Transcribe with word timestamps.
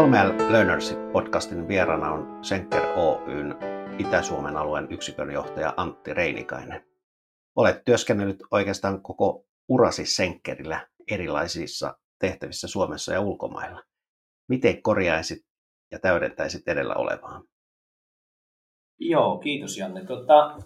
3L 0.00 0.52
Learnership 0.52 1.12
podcastin 1.12 1.68
vieraana 1.68 2.12
on 2.12 2.44
Senker 2.44 2.82
Oyn 2.82 3.54
Itä-Suomen 3.98 4.56
alueen 4.56 4.86
yksikön 4.90 5.30
johtaja 5.30 5.74
Antti 5.76 6.14
Reinikainen. 6.14 6.84
Olet 7.56 7.84
työskennellyt 7.84 8.38
oikeastaan 8.50 9.02
koko 9.02 9.44
urasi 9.68 10.06
Senkerillä 10.06 10.88
erilaisissa 11.10 11.98
tehtävissä 12.20 12.68
Suomessa 12.68 13.12
ja 13.12 13.20
ulkomailla. 13.20 13.82
Miten 14.48 14.82
korjaisit 14.82 15.38
ja 15.92 15.98
täydentäisit 15.98 16.68
edellä 16.68 16.94
olevaa? 16.94 17.42
Joo, 18.98 19.38
kiitos 19.38 19.78
Janne. 19.78 20.04
Tota, 20.04 20.58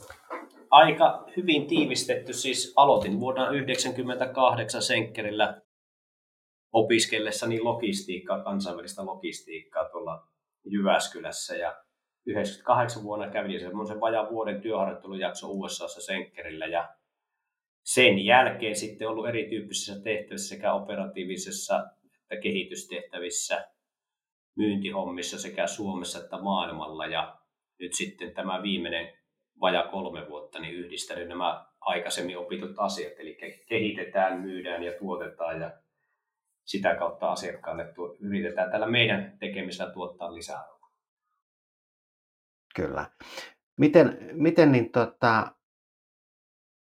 aika 0.70 1.24
hyvin 1.36 1.66
tiivistetty. 1.66 2.32
Siis 2.32 2.72
aloitin 2.76 3.20
vuonna 3.20 3.42
1998 3.42 4.82
Senkkerillä 4.82 5.60
opiskellessani 6.74 7.60
logistiikkaa, 7.60 8.44
kansainvälistä 8.44 9.06
logistiikkaa 9.06 9.88
tuolla 9.88 10.28
Jyväskylässä. 10.64 11.56
Ja 11.56 11.76
98 12.26 13.02
vuonna 13.02 13.30
kävin 13.30 13.60
semmoisen 13.60 14.00
vajaan 14.00 14.30
vuoden 14.30 14.60
työharjoittelujakso 14.60 15.50
USAssa 15.50 16.00
Senkkerillä. 16.00 16.66
Ja 16.66 16.88
sen 17.82 18.24
jälkeen 18.24 18.76
sitten 18.76 19.08
ollut 19.08 19.28
erityyppisissä 19.28 20.00
tehtävissä 20.00 20.54
sekä 20.54 20.72
operatiivisessa 20.72 21.84
että 22.22 22.42
kehitystehtävissä, 22.42 23.66
myyntihommissa 24.56 25.38
sekä 25.38 25.66
Suomessa 25.66 26.18
että 26.18 26.38
maailmalla. 26.38 27.06
Ja 27.06 27.38
nyt 27.80 27.94
sitten 27.94 28.34
tämä 28.34 28.62
viimeinen 28.62 29.18
vaja 29.60 29.88
kolme 29.90 30.28
vuotta 30.28 30.60
niin 30.60 30.74
yhdistänyt 30.74 31.28
nämä 31.28 31.66
aikaisemmin 31.80 32.38
opitut 32.38 32.70
asiat, 32.76 33.12
eli 33.18 33.38
kehitetään, 33.68 34.40
myydään 34.40 34.82
ja 34.82 34.92
tuotetaan 34.98 35.60
ja 35.60 35.83
sitä 36.64 36.94
kautta 36.94 37.32
asiakkaalle 37.32 37.84
tuo, 37.94 38.16
yritetään 38.20 38.70
tällä 38.70 38.86
meidän 38.86 39.36
tekemisellä 39.38 39.92
tuottaa 39.92 40.34
lisää 40.34 40.64
Kyllä. 42.74 43.10
Miten, 43.78 44.18
miten 44.32 44.72
niin 44.72 44.92
tota, 44.92 45.54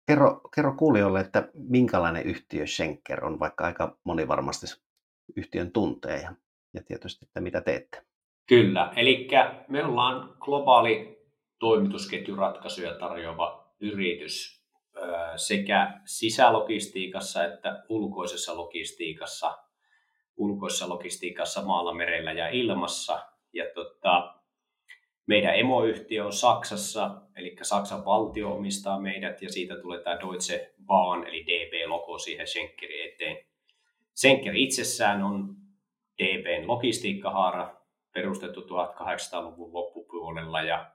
kerro, 0.06 0.40
kerro 0.54 0.74
kuulijoille, 0.76 1.20
että 1.20 1.48
minkälainen 1.54 2.26
yhtiö 2.26 2.66
Schenker 2.66 3.24
on, 3.24 3.40
vaikka 3.40 3.64
aika 3.64 3.98
moni 4.04 4.28
varmasti 4.28 4.66
yhtiön 5.36 5.72
tuntee 5.72 6.20
ja, 6.20 6.34
ja 6.74 6.82
tietysti, 6.82 7.24
että 7.24 7.40
mitä 7.40 7.60
teette. 7.60 8.02
Kyllä, 8.48 8.92
eli 8.96 9.28
me 9.68 9.84
ollaan 9.84 10.36
globaali 10.40 11.18
toimitusketjuratkaisuja 11.58 12.94
tarjoava 12.94 13.74
yritys 13.80 14.64
sekä 15.36 16.00
sisälogistiikassa 16.04 17.44
että 17.44 17.84
ulkoisessa 17.88 18.56
logistiikassa, 18.56 19.58
ulkoisessa 20.36 20.88
logistiikassa 20.88 21.62
maalla, 21.62 21.94
merellä 21.94 22.32
ja 22.32 22.48
ilmassa. 22.48 23.22
Ja 23.52 23.64
tota, 23.74 24.34
meidän 25.26 25.54
emoyhtiö 25.54 26.24
on 26.24 26.32
Saksassa, 26.32 27.22
eli 27.36 27.56
Saksan 27.62 28.04
valtio 28.04 28.52
omistaa 28.52 29.00
meidät 29.00 29.42
ja 29.42 29.52
siitä 29.52 29.76
tulee 29.76 30.02
tämä 30.02 30.20
Deutsche 30.20 30.74
Bahn 30.86 31.26
eli 31.26 31.46
DB-logo 31.46 32.18
siihen 32.18 32.46
Schenkerin 32.46 33.12
eteen. 33.12 33.46
Schenker 34.16 34.56
itsessään 34.56 35.22
on 35.22 35.56
DBn 36.22 36.68
logistiikkahaara, 36.68 37.76
perustettu 38.12 38.60
1800-luvun 38.60 39.72
loppupuolella 39.72 40.62
ja 40.62 40.90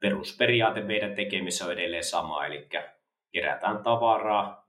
perusperiaate 0.00 0.80
meidän 0.80 1.14
tekemisessä 1.14 1.64
on 1.64 1.72
edelleen 1.72 2.04
sama, 2.04 2.46
eli 2.46 2.68
kerätään 3.32 3.82
tavaraa, 3.82 4.67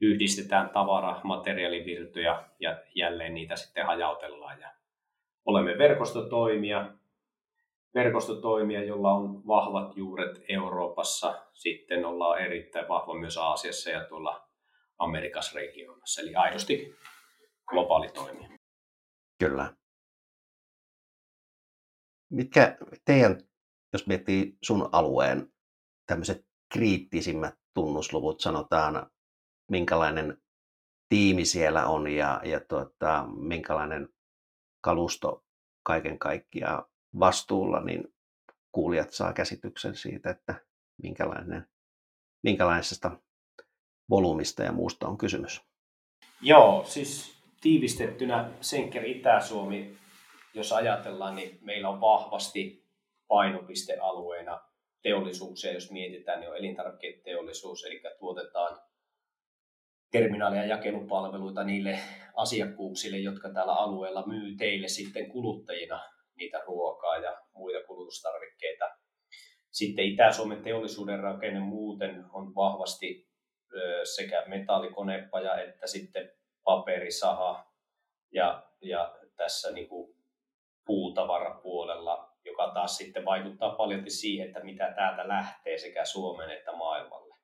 yhdistetään 0.00 0.70
tavara, 0.70 1.20
materiaalivirtoja 1.24 2.48
ja 2.60 2.82
jälleen 2.94 3.34
niitä 3.34 3.56
sitten 3.56 3.86
hajautellaan. 3.86 4.60
Ja 4.60 4.72
olemme 5.44 5.78
verkostotoimija, 5.78 6.92
verkostotoimija, 7.94 8.84
jolla 8.84 9.12
on 9.12 9.46
vahvat 9.46 9.96
juuret 9.96 10.44
Euroopassa, 10.48 11.46
sitten 11.52 12.04
ollaan 12.04 12.40
erittäin 12.40 12.88
vahva 12.88 13.14
myös 13.14 13.36
Aasiassa 13.36 13.90
ja 13.90 14.04
tuolla 14.04 14.48
Amerikas 14.98 15.54
regionassa, 15.54 16.22
eli 16.22 16.34
aidosti 16.34 16.96
globaali 17.66 18.08
toimija. 18.08 18.48
Kyllä. 19.38 19.74
Mitkä 22.30 22.76
teidän, 23.04 23.40
jos 23.92 24.06
miettii 24.06 24.56
sun 24.64 24.88
alueen 24.92 25.52
tämmöiset 26.06 26.46
kriittisimmät 26.72 27.54
tunnusluvut, 27.74 28.40
sanotaan 28.40 29.10
minkälainen 29.70 30.38
tiimi 31.08 31.44
siellä 31.44 31.86
on 31.86 32.08
ja, 32.08 32.40
ja 32.44 32.60
tuota, 32.60 33.24
minkälainen 33.36 34.08
kalusto 34.80 35.44
kaiken 35.82 36.18
kaikkiaan 36.18 36.84
vastuulla, 37.18 37.80
niin 37.80 38.14
kuulijat 38.72 39.10
saa 39.10 39.32
käsityksen 39.32 39.94
siitä, 39.94 40.30
että 40.30 40.54
minkälainen, 41.02 41.66
minkälaisesta 42.42 43.10
volyymista 44.10 44.62
ja 44.62 44.72
muusta 44.72 45.08
on 45.08 45.18
kysymys. 45.18 45.60
Joo, 46.40 46.84
siis 46.84 47.42
tiivistettynä 47.60 48.50
Senker 48.60 49.04
Itä-Suomi 49.04 49.98
jos 50.58 50.72
ajatellaan, 50.72 51.36
niin 51.36 51.58
meillä 51.62 51.88
on 51.88 52.00
vahvasti 52.00 52.84
painopistealueena 53.28 54.60
teollisuuksia, 55.02 55.72
jos 55.72 55.90
mietitään, 55.90 56.40
niin 56.40 56.50
on 56.50 56.56
elintarviketeollisuus, 56.56 57.84
eli 57.84 58.02
tuotetaan 58.18 58.80
terminaali- 60.10 60.56
ja 60.56 60.66
jakelupalveluita 60.66 61.64
niille 61.64 61.98
asiakkuuksille, 62.36 63.18
jotka 63.18 63.52
täällä 63.52 63.72
alueella 63.72 64.26
myy 64.26 64.56
teille 64.56 64.88
sitten 64.88 65.30
kuluttajina 65.30 66.00
niitä 66.34 66.62
ruokaa 66.66 67.18
ja 67.18 67.38
muita 67.54 67.86
kulutustarvikkeita. 67.86 68.84
Sitten 69.70 70.04
Itä-Suomen 70.04 70.62
teollisuuden 70.62 71.20
rakenne 71.20 71.60
muuten 71.60 72.24
on 72.32 72.54
vahvasti 72.54 73.28
sekä 74.16 74.44
metallikonepaja 74.46 75.62
että 75.62 75.86
sitten 75.86 76.30
paperisaha 76.64 77.72
ja, 78.32 78.62
ja 78.82 79.16
tässä 79.36 79.72
niin 79.72 79.88
kuin 79.88 80.16
puutavarapuolella, 80.86 82.32
joka 82.44 82.70
taas 82.74 82.96
sitten 82.96 83.24
vaikuttaa 83.24 83.74
paljon 83.74 84.10
siihen, 84.10 84.46
että 84.46 84.64
mitä 84.64 84.92
täältä 84.96 85.28
lähtee 85.28 85.78
sekä 85.78 86.04
Suomeen 86.04 86.50
että 86.50 86.72
maailmalle. 86.72 87.34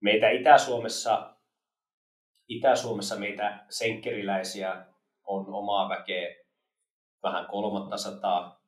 Meitä 0.00 0.30
Itä-Suomessa, 0.30 1.37
Itä-Suomessa 2.48 3.16
meitä 3.16 3.64
senkkeriläisiä 3.68 4.86
on 5.26 5.54
omaa 5.54 5.88
väkeä 5.88 6.36
vähän 7.22 7.46
kolmatta 7.46 7.96
sataa, 7.96 8.60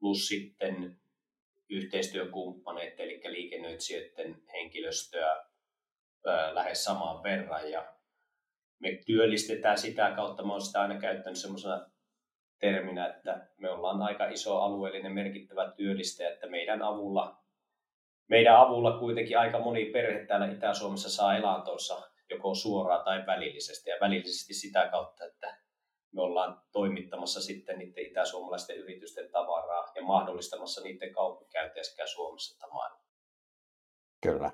plus 0.00 0.28
sitten 0.28 1.00
yhteistyökumppaneet, 1.70 3.00
eli 3.00 3.20
liikennöitsijöiden 3.24 4.42
henkilöstöä 4.52 5.44
lähes 6.52 6.84
samaan 6.84 7.22
verran. 7.22 7.70
Ja 7.70 7.94
me 8.78 9.00
työllistetään 9.06 9.78
sitä 9.78 10.12
kautta, 10.16 10.42
mä 10.42 10.52
olen 10.52 10.62
sitä 10.62 10.80
aina 10.80 11.00
käyttänyt 11.00 11.38
semmoisena 11.38 11.90
terminä, 12.58 13.06
että 13.06 13.48
me 13.56 13.70
ollaan 13.70 14.02
aika 14.02 14.28
iso 14.28 14.58
alueellinen 14.58 15.12
merkittävä 15.12 15.72
työllistäjä, 15.76 16.30
että 16.30 16.46
meidän 16.46 16.82
avulla, 16.82 17.36
meidän 18.28 18.56
avulla 18.56 18.98
kuitenkin 18.98 19.38
aika 19.38 19.58
moni 19.58 19.84
perhe 19.84 20.26
täällä 20.26 20.50
Itä-Suomessa 20.50 21.10
saa 21.10 21.36
elantonsa 21.36 22.11
joko 22.34 22.54
suoraan 22.54 23.04
tai 23.04 23.26
välillisesti 23.26 23.90
ja 23.90 23.96
välillisesti 24.00 24.54
sitä 24.54 24.88
kautta, 24.90 25.24
että 25.24 25.58
me 26.12 26.22
ollaan 26.22 26.62
toimittamassa 26.72 27.40
sitten 27.40 27.78
niiden 27.78 28.06
itäsuomalaisten 28.06 28.76
yritysten 28.76 29.30
tavaraa 29.30 29.92
ja 29.94 30.02
mahdollistamassa 30.02 30.80
niiden 30.80 31.12
kaupankäyntiä 31.12 31.82
sekä 31.82 32.06
Suomessa 32.06 32.58
että. 32.58 33.02
Kyllä. 34.22 34.52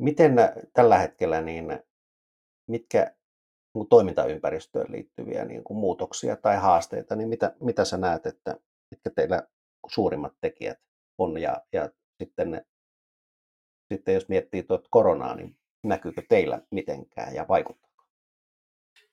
Miten 0.00 0.36
tällä 0.72 0.98
hetkellä, 0.98 1.40
niin 1.40 1.82
mitkä 2.68 3.14
toimintaympäristöön 3.88 4.92
liittyviä 4.92 5.44
niin 5.44 5.64
kuin 5.64 5.78
muutoksia 5.78 6.36
tai 6.36 6.56
haasteita, 6.56 7.16
niin 7.16 7.28
mitä, 7.28 7.56
mitä 7.60 7.84
sä 7.84 7.96
näet, 7.96 8.26
että 8.26 8.56
mitkä 8.90 9.10
teillä 9.10 9.42
suurimmat 9.88 10.32
tekijät 10.40 10.78
on 11.18 11.40
ja, 11.40 11.62
ja 11.72 11.90
sitten, 12.22 12.50
ne, 12.50 12.66
sitten 13.88 14.14
jos 14.14 14.28
miettii 14.28 14.62
tuota 14.62 14.88
koronaa, 14.90 15.34
niin 15.34 15.56
näkyykö 15.82 16.22
teillä 16.28 16.60
mitenkään 16.70 17.34
ja 17.34 17.46
vaikuttaako? 17.48 18.04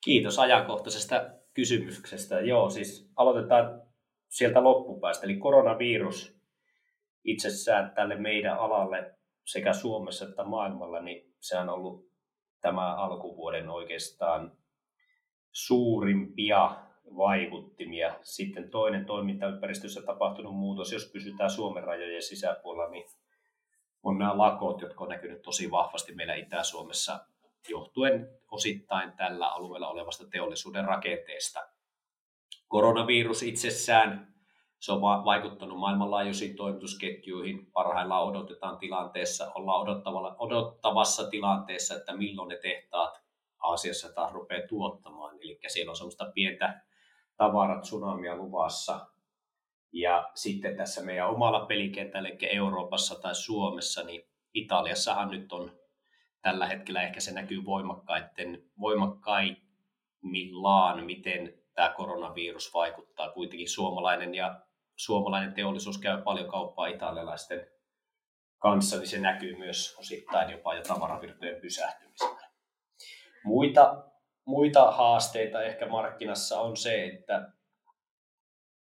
Kiitos 0.04 0.40
ajankohtaisesta 0.40 1.30
kysymyksestä. 1.54 2.40
Joo, 2.40 2.70
siis 2.70 3.12
aloitetaan 3.16 3.82
sieltä 4.30 4.64
loppupäästä. 4.64 5.26
Eli 5.26 5.38
koronavirus 5.38 6.40
itsessään 7.24 7.92
tälle 7.96 8.16
meidän 8.16 8.58
alalle 8.58 9.16
sekä 9.46 9.74
Suomessa 9.74 10.26
että 10.26 10.44
maailmalla, 10.44 11.02
niin 11.02 11.34
se 11.40 11.58
on 11.58 11.70
ollut 11.70 12.10
tämä 12.62 12.96
alkuvuoden 12.96 13.70
oikeastaan 13.70 14.58
suurimpia 15.52 16.76
vaikuttimia. 17.18 18.20
Sitten 18.24 18.70
toinen 18.70 19.06
toimintaympäristössä 19.06 20.02
tapahtunut 20.02 20.56
muutos, 20.56 20.92
jos 20.92 21.10
pysytään 21.14 21.50
Suomen 21.50 21.84
rajojen 21.84 22.22
sisäpuolella, 22.22 22.92
niin 22.92 23.06
on 24.06 24.18
nämä 24.18 24.38
lakot, 24.38 24.82
jotka 24.82 25.04
on 25.04 25.10
näkynyt 25.10 25.42
tosi 25.42 25.72
vahvasti 25.72 26.16
meillä 26.16 26.36
Itä-Suomessa 26.36 27.20
johtuen 27.70 28.30
osittain 28.52 29.12
tällä 29.12 29.48
alueella 29.48 29.90
olevasta 29.90 30.28
teollisuuden 30.28 30.86
rakenteesta. 30.86 31.60
Koronavirus 32.68 33.44
itsessään, 33.44 34.36
se 34.80 34.92
on 34.92 35.02
vaikuttanut 35.02 35.80
maailmanlaajuisiin 35.80 36.56
toimitusketjuihin. 36.56 37.72
Parhaillaan 37.72 38.24
odotetaan 38.24 38.78
tilanteessa, 38.78 39.52
ollaan 39.56 39.88
odottavassa 40.40 41.30
tilanteessa, 41.30 41.96
että 41.96 42.18
milloin 42.18 42.50
ne 42.50 42.58
tehtaat 42.58 43.26
Aasiassa 43.60 44.14
taas 44.14 44.34
rupeaa 44.34 44.68
tuottamaan. 44.68 45.36
Eli 45.42 45.60
siellä 45.68 45.90
on 45.90 45.96
semmoista 45.96 46.32
pientä 46.34 46.82
tavarat 47.38 47.82
tsunamia 47.82 48.36
luvassa. 48.36 49.08
Ja 49.96 50.32
sitten 50.34 50.78
tässä 50.78 51.02
meidän 51.02 51.30
omalla 51.30 51.66
pelikentällä, 51.66 52.30
eli 52.30 52.38
Euroopassa 52.42 53.20
tai 53.20 53.36
Suomessa, 53.36 54.04
niin 54.04 54.22
Italiassahan 54.54 55.30
nyt 55.30 55.52
on 55.52 55.80
tällä 56.42 56.68
hetkellä 56.68 57.04
ehkä 57.04 57.20
se 57.20 57.34
näkyy 57.34 57.66
voimakkaiden, 57.66 58.64
voimakkaimmillaan, 58.80 61.06
miten 61.06 61.54
tämä 61.74 61.94
koronavirus 61.98 62.74
vaikuttaa. 62.74 63.32
Kuitenkin 63.32 63.70
suomalainen 63.70 64.36
ja 64.36 64.62
suomalainen 64.96 65.54
teollisuus 65.54 65.98
käy 65.98 66.22
paljon 66.22 66.50
kauppaa 66.50 66.88
italialaisten 66.88 67.68
kanssa, 68.58 68.98
niin 68.98 69.08
se 69.08 69.20
näkyy 69.20 69.58
myös 69.58 69.96
osittain 70.00 70.50
jopa 70.50 70.76
jo 70.76 70.84
tavaravirtojen 70.84 71.62
pysähtymisenä. 71.62 72.50
Muita, 73.44 74.04
muita 74.46 74.92
haasteita 74.92 75.64
ehkä 75.64 75.88
markkinassa 75.88 76.60
on 76.60 76.78
se, 76.78 77.06
että, 77.06 77.55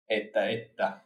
että, 0.10 0.50
että 0.50 1.00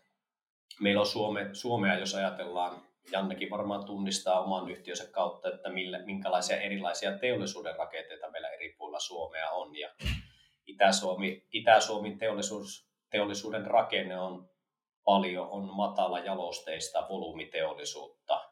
meillä 0.79 1.01
on 1.01 1.07
Suome, 1.07 1.49
Suomea, 1.53 1.99
jos 1.99 2.15
ajatellaan, 2.15 2.81
Jannekin 3.11 3.49
varmaan 3.49 3.85
tunnistaa 3.85 4.43
oman 4.43 4.71
yhtiönsä 4.71 5.11
kautta, 5.11 5.49
että 5.53 5.69
millä, 5.69 5.99
minkälaisia 5.99 6.61
erilaisia 6.61 7.17
teollisuuden 7.17 7.75
rakenteita 7.75 8.31
meillä 8.31 8.49
eri 8.49 8.75
puolilla 8.77 8.99
Suomea 8.99 9.49
on. 9.49 9.77
Ja 9.77 9.89
Itä-Suomi, 10.65 11.47
Itä-Suomen 11.51 12.17
teollisuus, 12.17 12.89
teollisuuden 13.09 13.67
rakenne 13.67 14.19
on 14.19 14.49
paljon, 15.05 15.49
on 15.49 15.75
matala 15.75 16.19
jalosteista 16.19 17.07
volyymiteollisuutta. 17.09 18.51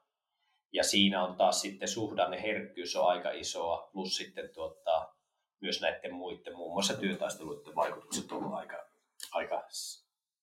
Ja 0.71 0.83
siinä 0.83 1.23
on 1.23 1.35
taas 1.35 1.61
sitten 1.61 1.87
suhdanne 1.87 2.41
herkkyys 2.41 2.95
on 2.95 3.09
aika 3.09 3.31
isoa, 3.31 3.89
plus 3.93 4.17
sitten 4.17 4.49
tuota, 4.53 5.13
myös 5.61 5.81
näiden 5.81 6.13
muiden, 6.13 6.55
muun 6.55 6.73
muassa 6.73 6.93
työtaisteluiden 6.93 7.75
vaikutukset 7.75 8.31
on 8.31 8.53
aika, 8.53 8.85
aika 9.31 9.63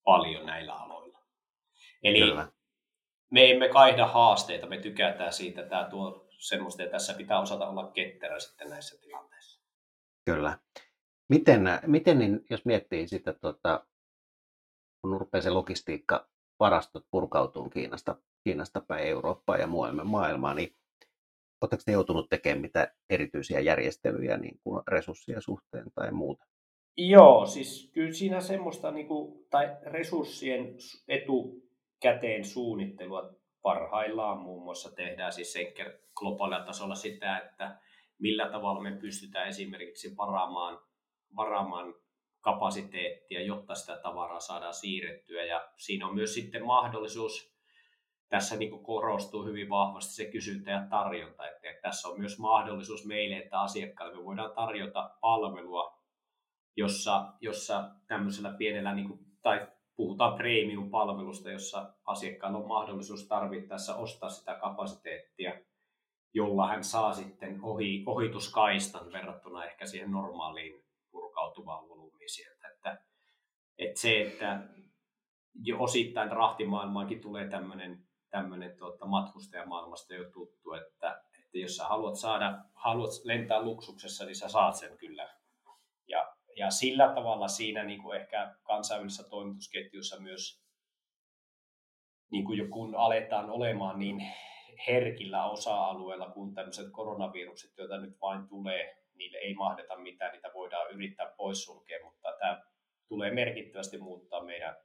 paljon 0.07 0.47
näillä 0.47 0.75
aloilla. 0.75 1.19
Eli 2.03 2.19
Kyllä. 2.19 2.53
me 3.31 3.51
emme 3.51 3.69
kaihda 3.69 4.07
haasteita, 4.07 4.67
me 4.67 4.79
tykätään 4.79 5.33
siitä, 5.33 5.63
tämä 5.63 5.89
tuo 5.91 6.27
semmoista, 6.39 6.83
ja 6.83 6.91
tässä 6.91 7.15
pitää 7.15 7.41
osata 7.41 7.69
olla 7.69 7.91
ketterä 7.91 8.41
sitten 8.41 8.71
näissä 8.71 9.01
tilanteissa. 9.01 9.61
Kyllä. 10.25 10.59
Miten, 11.29 11.63
miten 11.87 12.19
niin, 12.19 12.41
jos 12.51 12.65
miettii 12.65 13.09
sitä, 13.09 13.33
tuota, 13.33 13.87
kun 15.03 15.21
rupeaa 15.21 15.43
se 15.43 15.51
logistiikka 15.51 16.29
varastot 16.61 17.05
purkautuu 17.11 17.71
Kiinasta, 17.71 18.17
Kiinasta 18.45 18.81
päin 18.81 19.07
Eurooppaan 19.07 19.61
ja 19.61 19.67
muualle 19.67 20.05
maailmaan, 20.05 20.57
niin 20.57 20.77
oletteko 21.61 21.83
te 21.87 21.93
joutunut 21.93 22.29
tekemään 22.29 22.61
mitä 22.61 22.95
erityisiä 23.11 23.61
järjestelyjä 23.61 24.37
niin 24.37 24.61
kuin 24.65 24.83
resurssien 24.89 25.43
suhteen 25.43 25.87
tai 25.95 26.13
muuta? 26.13 26.45
Joo, 26.97 27.47
siis 27.47 27.91
kyllä 27.95 28.13
siinä 28.13 28.41
semmoista 28.41 28.91
niin 28.91 29.07
kuin, 29.07 29.47
tai 29.51 29.77
resurssien 29.83 30.77
etukäteen 31.09 32.45
suunnittelua 32.45 33.31
parhaillaan 33.63 34.39
muun 34.39 34.63
muassa 34.63 34.93
tehdään 34.93 35.33
siis 35.33 35.53
senker 35.53 35.99
globaalilla 36.15 36.65
tasolla 36.65 36.95
sitä, 36.95 37.39
että 37.39 37.79
millä 38.19 38.49
tavalla 38.51 38.83
me 38.83 38.93
pystytään 39.01 39.49
esimerkiksi 39.49 40.17
varaamaan, 40.17 40.79
varaamaan 41.37 41.95
kapasiteettia, 42.41 43.43
jotta 43.43 43.75
sitä 43.75 43.97
tavaraa 44.03 44.41
saadaan 44.41 44.75
siirrettyä. 44.75 45.45
Ja 45.45 45.69
siinä 45.77 46.07
on 46.07 46.15
myös 46.15 46.35
sitten 46.35 46.65
mahdollisuus, 46.65 47.57
tässä 48.29 48.57
niin 48.57 48.83
korostuu 48.85 49.45
hyvin 49.45 49.69
vahvasti 49.69 50.15
se 50.15 50.25
kysyntä 50.25 50.71
ja 50.71 50.87
tarjonta, 50.91 51.49
että 51.49 51.69
tässä 51.83 52.09
on 52.09 52.19
myös 52.19 52.39
mahdollisuus 52.39 53.07
meille, 53.07 53.37
että 53.37 53.61
asiakkaille 53.61 54.17
me 54.17 54.25
voidaan 54.25 54.53
tarjota 54.53 55.11
palvelua, 55.21 55.96
jossa, 56.77 57.33
jossa 57.41 57.91
tämmöisellä 58.07 58.53
pienellä, 58.53 58.95
niin 58.95 59.09
kuin, 59.09 59.21
tai 59.43 59.67
puhutaan 59.97 60.37
premium-palvelusta, 60.37 61.51
jossa 61.51 61.95
asiakkaalla 62.05 62.59
on 62.59 62.69
mahdollisuus 62.69 63.29
tarvittaessa 63.29 63.97
ostaa 63.97 64.31
sitä 64.31 64.55
kapasiteettia, 64.55 65.53
jolla 66.35 66.67
hän 66.67 66.85
saa 66.85 67.15
sitten 67.15 67.59
ohi, 67.63 68.03
ohituskaistan 68.07 69.13
verrattuna 69.13 69.65
ehkä 69.65 69.87
siihen 69.87 70.11
normaaliin 70.11 70.85
purkautuvaan 71.11 71.89
volyymiin 71.89 72.31
sieltä. 72.31 72.69
Että, 72.69 72.99
että 73.79 74.01
se, 74.01 74.23
että 74.23 74.63
jo 75.55 75.83
osittain 75.83 76.33
rahtimaailmaankin 76.33 77.21
tulee 77.21 77.49
tämmöinen 77.49 78.07
tämmöinen 78.31 78.77
tuota, 78.77 79.07
matkustajamaailmasta 79.07 80.15
jo 80.15 80.31
tuttu, 80.31 80.73
että, 80.73 81.23
että 81.39 81.59
jos 81.59 81.77
sä 81.77 81.85
haluat 81.85 82.17
saada, 82.17 82.59
haluat 82.75 83.11
lentää 83.25 83.63
luksuksessa, 83.63 84.25
niin 84.25 84.37
sä 84.37 84.49
saat 84.49 84.77
sen 84.77 84.99
kyllä. 84.99 85.36
Ja, 86.57 86.71
sillä 86.71 87.13
tavalla 87.15 87.49
siinä 87.49 87.85
niin 87.85 88.03
kuin 88.03 88.21
ehkä 88.21 88.55
kansainvälisessä 88.63 89.29
toimitusketjussa 89.29 90.21
myös, 90.21 90.63
niin 92.31 92.45
kuin 92.45 92.71
kun 92.71 92.95
aletaan 92.95 93.51
olemaan 93.51 93.99
niin 93.99 94.23
herkillä 94.89 95.45
osa-alueilla 95.51 96.31
kuin 96.31 96.55
tämmöiset 96.55 96.93
koronavirukset, 96.93 97.71
joita 97.79 97.99
nyt 97.99 98.21
vain 98.21 98.49
tulee, 98.49 99.03
niille 99.15 99.39
ei 99.39 99.55
mahdeta 99.55 99.97
mitään, 99.97 100.33
niitä 100.33 100.51
voidaan 100.55 100.91
yrittää 100.91 101.33
poissulkea, 101.37 102.05
mutta 102.05 102.29
tämä 102.39 102.63
tulee 103.09 103.31
merkittävästi 103.31 103.99
muuttaa 103.99 104.45
meidän 104.45 104.77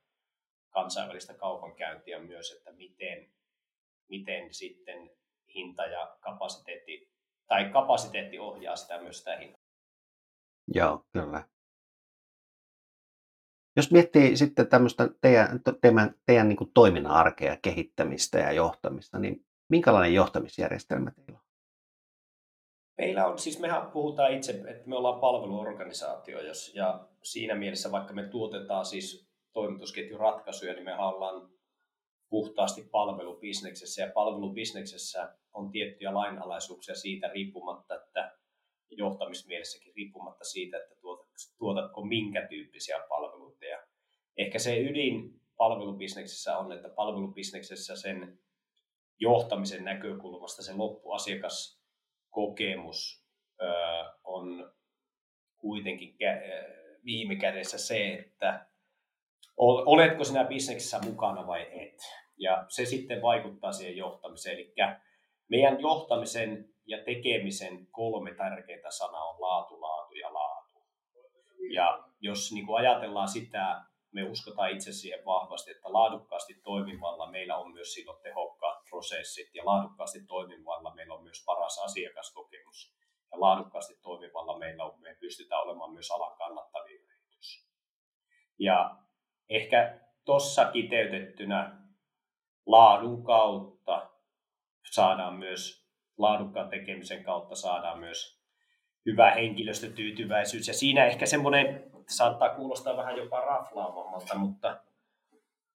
kansainvälistä 0.69 1.33
kaupankäyntiä 1.33 2.19
myös, 2.19 2.51
että 2.51 2.71
miten, 2.71 3.31
miten 4.09 4.53
sitten 4.53 5.09
hinta 5.55 5.85
ja 5.85 6.17
kapasiteetti, 6.19 7.11
tai 7.47 7.69
kapasiteetti 7.69 8.39
ohjaa 8.39 8.75
sitä 8.75 9.01
myös 9.01 9.17
sitä 9.17 9.37
hintaa. 9.37 9.61
Joo, 10.73 11.05
kyllä. 11.13 11.43
Jos 13.75 13.91
miettii 13.91 14.37
sitten 14.37 14.67
tämmöistä 14.67 15.09
teidän, 15.21 15.59
teidän, 15.81 16.15
teidän 16.25 16.49
niin 16.49 16.71
toiminnan 16.73 17.11
arkea, 17.11 17.57
kehittämistä 17.61 18.39
ja 18.39 18.51
johtamista, 18.51 19.19
niin 19.19 19.45
minkälainen 19.69 20.13
johtamisjärjestelmä 20.13 21.11
teillä 21.11 21.39
on? 21.39 21.45
Meillä 22.97 23.27
on, 23.27 23.39
siis 23.39 23.59
mehän 23.59 23.91
puhutaan 23.91 24.33
itse, 24.33 24.51
että 24.51 24.89
me 24.89 24.95
ollaan 24.95 25.19
palveluorganisaatio, 25.19 26.41
jos, 26.41 26.75
ja 26.75 27.07
siinä 27.23 27.55
mielessä 27.55 27.91
vaikka 27.91 28.13
me 28.13 28.23
tuotetaan 28.23 28.85
siis 28.85 29.29
toimitusketjuratkaisuja, 29.53 30.73
niin 30.73 30.85
me 30.85 30.97
ollaan 30.97 31.49
puhtaasti 32.29 32.81
palvelubisneksessä, 32.91 34.01
ja 34.01 34.11
palvelubisneksessä 34.11 35.35
on 35.53 35.71
tiettyjä 35.71 36.13
lainalaisuuksia 36.13 36.95
siitä 36.95 37.27
riippumatta, 37.27 37.95
että 37.95 38.37
johtamismielessäkin 38.89 39.93
riippumatta 39.95 40.43
siitä, 40.43 40.77
että 40.77 40.95
tuotatko 41.57 42.05
minkä 42.05 42.47
tyyppisiä 42.47 42.99
palveluita. 43.09 43.40
Ehkä 44.37 44.59
se 44.59 44.79
ydin 44.79 45.41
palvelubisneksessä 45.57 46.57
on, 46.57 46.71
että 46.71 46.89
palvelubisneksessä 46.89 47.95
sen 47.95 48.39
johtamisen 49.19 49.85
näkökulmasta 49.85 50.63
se 50.63 50.73
loppuasiakaskokemus 50.73 53.25
on 54.23 54.73
kuitenkin 55.57 56.17
viime 57.05 57.35
kädessä 57.35 57.77
se, 57.77 58.13
että 58.13 58.65
oletko 59.57 60.23
sinä 60.23 60.43
bisneksessä 60.43 60.99
mukana 60.99 61.47
vai 61.47 61.85
et. 61.85 61.99
Ja 62.37 62.65
se 62.67 62.85
sitten 62.85 63.21
vaikuttaa 63.21 63.71
siihen 63.71 63.97
johtamiseen. 63.97 64.55
Eli 64.55 64.73
meidän 65.47 65.81
johtamisen 65.81 66.69
ja 66.85 67.03
tekemisen 67.03 67.87
kolme 67.87 68.33
tärkeintä 68.33 68.91
sanaa 68.91 69.29
on 69.29 69.41
laatu, 69.41 69.81
laatu 69.81 70.15
ja 70.15 70.33
laatu. 70.33 70.83
Ja 71.73 72.03
jos 72.21 72.51
niin 72.51 72.65
kuin 72.65 72.77
ajatellaan 72.77 73.27
sitä, 73.27 73.81
me 74.11 74.23
uskotaan 74.23 74.71
itse 74.71 74.91
siihen 74.91 75.25
vahvasti, 75.25 75.71
että 75.71 75.93
laadukkaasti 75.93 76.53
toimivalla 76.63 77.31
meillä 77.31 77.57
on 77.57 77.71
myös 77.73 77.93
silloin 77.93 78.21
tehokkaat 78.21 78.83
prosessit 78.89 79.55
ja 79.55 79.65
laadukkaasti 79.65 80.19
toimivalla 80.27 80.95
meillä 80.95 81.13
on 81.13 81.23
myös 81.23 81.43
paras 81.45 81.79
asiakaskokemus. 81.83 82.93
Ja 83.31 83.41
laadukkaasti 83.41 83.93
toimivalla 84.01 84.57
meillä 84.57 84.83
on, 84.83 85.01
me 85.01 85.17
pystytään 85.19 85.61
olemaan 85.61 85.93
myös 85.93 86.11
alan 86.11 86.37
kannattavia 86.37 86.99
yritys. 87.01 87.67
Ja 88.59 88.95
ehkä 89.49 89.99
tuossa 90.25 90.65
kiteytettynä 90.65 91.77
laadun 92.65 93.23
kautta 93.23 94.09
saadaan 94.91 95.33
myös, 95.33 95.87
laadukkaan 96.17 96.69
tekemisen 96.69 97.23
kautta 97.23 97.55
saadaan 97.55 97.99
myös 97.99 98.41
hyvä 99.05 99.31
henkilöstötyytyväisyys. 99.31 100.67
Ja 100.67 100.73
siinä 100.73 101.05
ehkä 101.05 101.25
semmoinen 101.25 101.91
saattaa 102.11 102.55
kuulostaa 102.55 102.97
vähän 102.97 103.17
jopa 103.17 103.41
raflaavammalta, 103.41 104.35
mutta, 104.35 104.83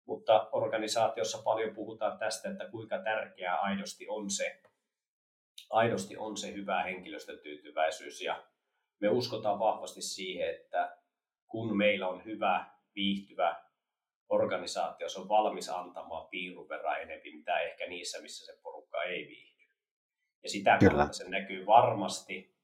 mutta 0.07 0.49
organisaatiossa 0.53 1.43
paljon 1.43 1.75
puhutaan 1.75 2.19
tästä, 2.19 2.51
että 2.51 2.69
kuinka 2.71 2.99
tärkeää 2.99 3.61
aidosti 3.61 4.09
on 4.09 4.31
se, 4.31 4.63
aidosti 5.71 6.17
on 6.17 6.37
se 6.37 6.53
hyvä 6.53 6.83
henkilöstötyytyväisyys. 6.83 8.23
Ja 8.23 8.45
me 9.01 9.09
uskotaan 9.09 9.59
vahvasti 9.59 10.03
siihen, 10.03 10.51
että 10.51 10.99
kun 11.47 11.77
meillä 11.77 12.09
on 12.09 12.25
hyvä 12.25 12.67
viihtyvä 12.95 13.67
organisaatio, 14.29 15.09
se 15.09 15.21
on 15.21 15.29
valmis 15.29 15.69
antamaan 15.69 16.29
piirun 16.29 16.69
verran 16.69 17.03
enemmän, 17.03 17.37
mitä 17.37 17.61
ehkä 17.61 17.87
niissä, 17.87 18.23
missä 18.23 18.47
se 18.47 18.61
porukka 18.63 19.03
ei 19.03 19.29
viihdy. 19.29 19.65
Ja 20.43 20.51
sitä 20.51 20.79
Kyllä. 20.79 20.93
kautta 20.93 21.17
se 21.17 21.29
näkyy 21.29 21.67
varmasti 21.67 22.56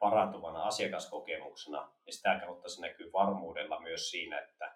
parantuvana 0.00 0.62
asiakaskokemuksena, 0.62 1.92
ja 2.06 2.12
sitä 2.12 2.40
kautta 2.46 2.68
se 2.68 2.80
näkyy 2.80 3.12
varmuudella 3.12 3.80
myös 3.80 4.10
siinä, 4.10 4.38
että, 4.38 4.74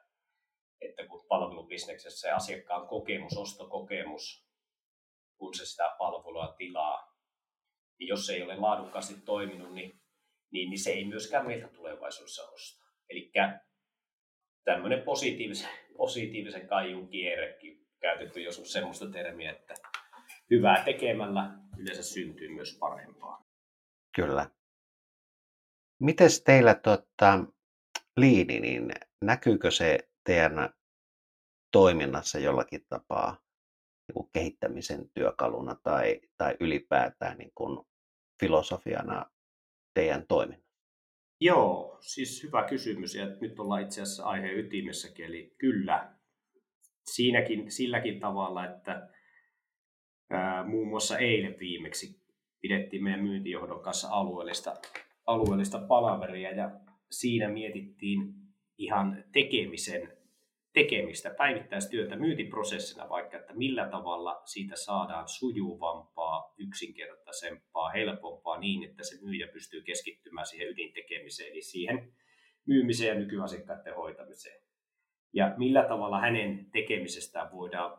että 0.80 1.06
kun 1.06 1.26
palvelubisneksessä 1.28 2.20
se 2.20 2.32
asiakkaan 2.32 2.88
kokemus, 2.88 3.36
ostokokemus, 3.36 4.46
kun 5.36 5.54
se 5.54 5.66
sitä 5.66 5.94
palvelua 5.98 6.54
tilaa, 6.58 7.16
niin 7.98 8.08
jos 8.08 8.26
se 8.26 8.34
ei 8.34 8.42
ole 8.42 8.56
laadukkaasti 8.56 9.14
toiminut, 9.20 9.74
niin, 9.74 10.00
niin, 10.50 10.70
niin 10.70 10.78
se 10.78 10.90
ei 10.90 11.04
myöskään 11.04 11.46
meiltä 11.46 11.68
tulevaisuudessa 11.68 12.50
osta. 12.50 12.84
Eli 13.10 13.32
tämmöinen 14.64 15.02
positiivisen, 15.02 15.70
positiivisen 15.96 16.68
kaijun 16.68 17.08
kierrekin 17.08 17.86
käytetty 18.00 18.40
joskus 18.40 18.72
semmoista 18.72 19.10
termiä, 19.10 19.52
että 19.52 19.74
hyvää 20.50 20.84
tekemällä 20.84 21.50
yleensä 21.78 22.02
syntyy 22.02 22.48
myös 22.48 22.76
parempaa. 22.80 23.46
Kyllä. 24.16 24.46
Miten 26.00 26.30
teillä 26.44 26.74
tuota, 26.74 27.44
liini, 28.16 28.60
niin 28.60 28.92
näkyykö 29.22 29.70
se 29.70 29.98
teidän 30.24 30.70
toiminnassa 31.72 32.38
jollakin 32.38 32.86
tapaa 32.88 33.30
niin 34.08 34.14
kuin 34.14 34.30
kehittämisen 34.32 35.10
työkaluna 35.14 35.76
tai, 35.82 36.20
tai 36.36 36.56
ylipäätään 36.60 37.38
niin 37.38 37.52
kuin 37.54 37.86
filosofiana 38.40 39.30
teidän 39.94 40.26
toiminnassa? 40.28 40.66
Joo, 41.40 41.98
siis 42.00 42.42
hyvä 42.42 42.68
kysymys 42.68 43.14
ja 43.14 43.26
nyt 43.40 43.60
ollaan 43.60 43.82
itse 43.82 44.02
asiassa 44.02 44.24
aiheen 44.24 44.58
ytimessäkin, 44.58 45.26
eli 45.26 45.54
kyllä 45.58 46.14
siinäkin, 47.10 47.70
silläkin 47.70 48.20
tavalla, 48.20 48.64
että 48.64 49.08
ää, 50.30 50.64
muun 50.64 50.88
muassa 50.88 51.18
eilen 51.18 51.58
viimeksi 51.58 52.20
pidettiin 52.60 53.04
meidän 53.04 53.22
myyntijohdon 53.22 53.82
kanssa 53.82 54.08
alueellista, 54.08 54.74
alueellista 55.26 55.78
palaveria 55.78 56.50
ja 56.50 56.70
siinä 57.10 57.48
mietittiin 57.48 58.34
ihan 58.78 59.24
tekemisen 59.32 60.16
tekemistä, 60.76 61.30
päivittäistyötä 61.30 62.16
myyntiprosessina 62.16 63.08
vaikka, 63.08 63.36
että 63.36 63.54
millä 63.54 63.88
tavalla 63.88 64.42
siitä 64.44 64.76
saadaan 64.76 65.28
sujuvampaa, 65.28 66.54
yksinkertaisempaa, 66.58 67.90
helpompaa 67.90 68.58
niin, 68.58 68.90
että 68.90 69.04
se 69.04 69.24
myyjä 69.24 69.48
pystyy 69.52 69.82
keskittymään 69.82 70.46
siihen 70.46 70.68
ydintekemiseen, 70.68 71.52
eli 71.52 71.62
siihen 71.62 72.12
myymiseen 72.66 73.08
ja 73.08 73.20
nykyasiakkaiden 73.20 73.94
hoitamiseen. 73.94 74.62
Ja 75.32 75.54
millä 75.56 75.84
tavalla 75.88 76.20
hänen 76.20 76.70
tekemisestään 76.70 77.52
voidaan, 77.52 77.98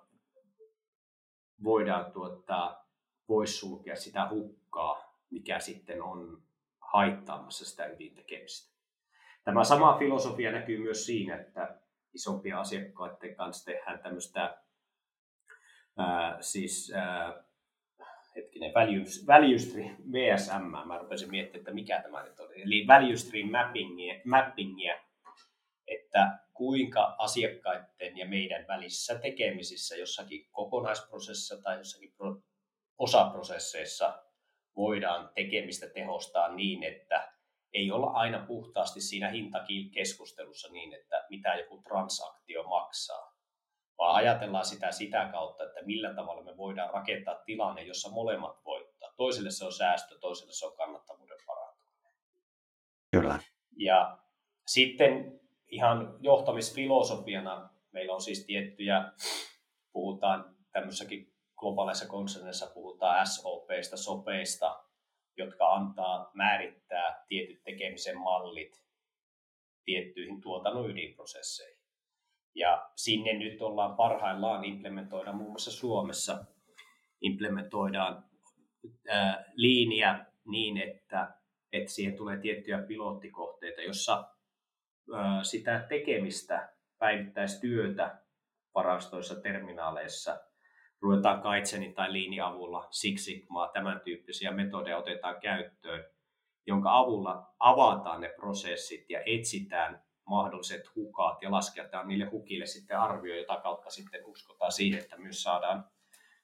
voidaan 1.64 2.12
tuottaa, 2.12 2.90
pois 3.28 3.60
sulkea 3.60 3.96
sitä 3.96 4.30
hukkaa, 4.30 5.24
mikä 5.30 5.60
sitten 5.60 6.02
on 6.02 6.44
haittaamassa 6.94 7.65
sitä 7.65 7.86
ydintekemistä. 7.86 8.77
Tämä 9.44 9.63
sama 9.63 9.98
filosofia 9.98 10.51
näkyy 10.51 10.77
myös 10.77 11.06
siinä, 11.06 11.36
että 11.36 11.79
isompia 12.13 12.60
asiakkaiden 12.60 13.36
kanssa 13.36 13.65
tehdään 13.65 14.00
tämmöistä 14.00 14.58
ää, 15.98 16.38
siis 16.41 16.91
ää, 16.96 17.44
hetkinen, 18.36 18.74
value, 18.74 19.03
value 19.27 19.58
stream, 19.58 19.96
VSM, 20.12 20.88
mä 20.88 20.98
rupesin 20.98 21.32
miettimään, 21.32 21.60
että 21.62 21.74
mikä 21.74 22.01
tämä 22.01 22.24
nyt 22.24 22.39
oli, 22.39 22.62
eli 22.62 22.88
value 22.88 23.15
stream 23.15 23.51
mappingia, 23.51 24.22
mappingia 24.25 25.08
että 25.88 26.39
kuinka 26.53 27.15
asiakkaiden 27.17 28.17
ja 28.17 28.27
meidän 28.27 28.67
välissä 28.67 29.20
tekemisissä 29.20 29.96
jossakin 29.96 30.48
kokonaisprosessissa 30.51 31.62
tai 31.62 31.77
jossakin 31.77 32.13
pro, 32.17 32.41
osaprosesseissa 32.98 34.24
voidaan 34.78 35.30
tekemistä 35.36 35.88
tehostaa 35.90 36.56
niin, 36.56 36.84
että 36.84 37.34
ei 37.74 37.92
olla 37.92 38.08
aina 38.08 38.46
puhtaasti 38.48 39.02
siinä 39.02 39.30
hintakeskustelussa 39.30 40.72
niin, 40.72 40.94
että 40.94 41.26
mitä 41.30 41.56
joku 41.56 41.82
transaktio 41.82 42.64
maksaa, 42.64 43.38
vaan 43.98 44.16
ajatellaan 44.16 44.66
sitä 44.66 44.92
sitä 44.92 45.30
kautta, 45.32 45.64
että 45.64 45.86
millä 45.86 46.14
tavalla 46.14 46.44
me 46.44 46.58
voidaan 46.58 46.94
rakentaa 46.94 47.36
tilanne, 47.36 47.82
jossa 47.84 48.12
molemmat 48.12 48.66
voittaa. 48.66 49.14
Toiselle 49.18 49.52
se 49.52 49.66
on 49.66 49.74
säästö, 49.74 50.20
toiselle 50.20 50.54
se 50.54 50.66
on 50.66 50.78
kannattavuuden 50.78 51.38
parantuminen. 51.46 52.12
Kyllä. 53.12 53.40
Ja 53.78 54.18
sitten 54.68 55.40
ihan 55.68 56.18
johtamisfilosofiana 56.20 57.70
meillä 57.92 58.14
on 58.14 58.22
siis 58.22 58.46
tiettyjä, 58.46 59.12
puhutaan 59.94 60.56
tämmöisessäkin 60.72 61.37
globaaleissa 61.58 62.08
konserneissa 62.08 62.72
puhutaan 62.74 63.28
SOPista, 63.28 63.98
sopeista, 63.98 64.84
jotka 65.38 65.74
antaa 65.74 66.32
määrittää 66.34 67.26
tietyt 67.28 67.64
tekemisen 67.64 68.18
mallit 68.18 68.88
tiettyihin 69.86 70.42
tuotannon 70.42 70.90
ydinprosesseihin. 70.90 71.78
Ja 72.56 72.90
sinne 72.96 73.34
nyt 73.34 73.62
ollaan 73.62 73.96
parhaillaan 73.96 74.66
implementoida 74.66 75.34
muun 75.34 75.50
muassa 75.50 75.72
Suomessa 75.72 76.46
implementoidaan 77.22 78.24
ää, 79.10 79.46
liiniä 79.54 80.26
niin, 80.46 80.78
että, 80.78 81.34
että 81.74 81.92
siihen 81.92 82.18
tulee 82.18 82.38
tiettyjä 82.38 82.82
pilottikohteita, 82.82 83.82
jossa 83.82 84.30
ää, 85.16 85.44
sitä 85.44 85.86
tekemistä, 85.90 86.74
päivittäistyötä 86.98 88.22
varastoissa, 88.76 89.42
terminaaleissa 89.42 90.47
ruvetaan 91.01 91.42
Kaitsenin 91.42 91.94
tai 91.94 92.13
Liinin 92.13 92.44
avulla 92.44 92.88
Six 92.92 93.20
Sigmaa, 93.20 93.68
tämän 93.68 94.01
tyyppisiä 94.01 94.51
metodeja 94.51 94.98
otetaan 94.98 95.39
käyttöön, 95.42 96.06
jonka 96.68 96.98
avulla 96.98 97.54
avataan 97.60 98.22
ne 98.22 98.34
prosessit 98.36 99.10
ja 99.10 99.22
etsitään 99.25 100.04
mahdolliset 100.25 100.96
hukat 100.96 101.42
ja 101.42 101.51
lasketaan 101.51 102.08
niille 102.08 102.25
hukille 102.25 102.66
sitten 102.66 103.00
arvio, 103.00 103.36
jota 103.36 103.58
kautta 103.58 103.89
sitten 103.89 104.25
uskotaan 104.25 104.72
siihen, 104.72 105.00
että 105.00 105.18
myös 105.18 105.44
saadaan 105.44 105.86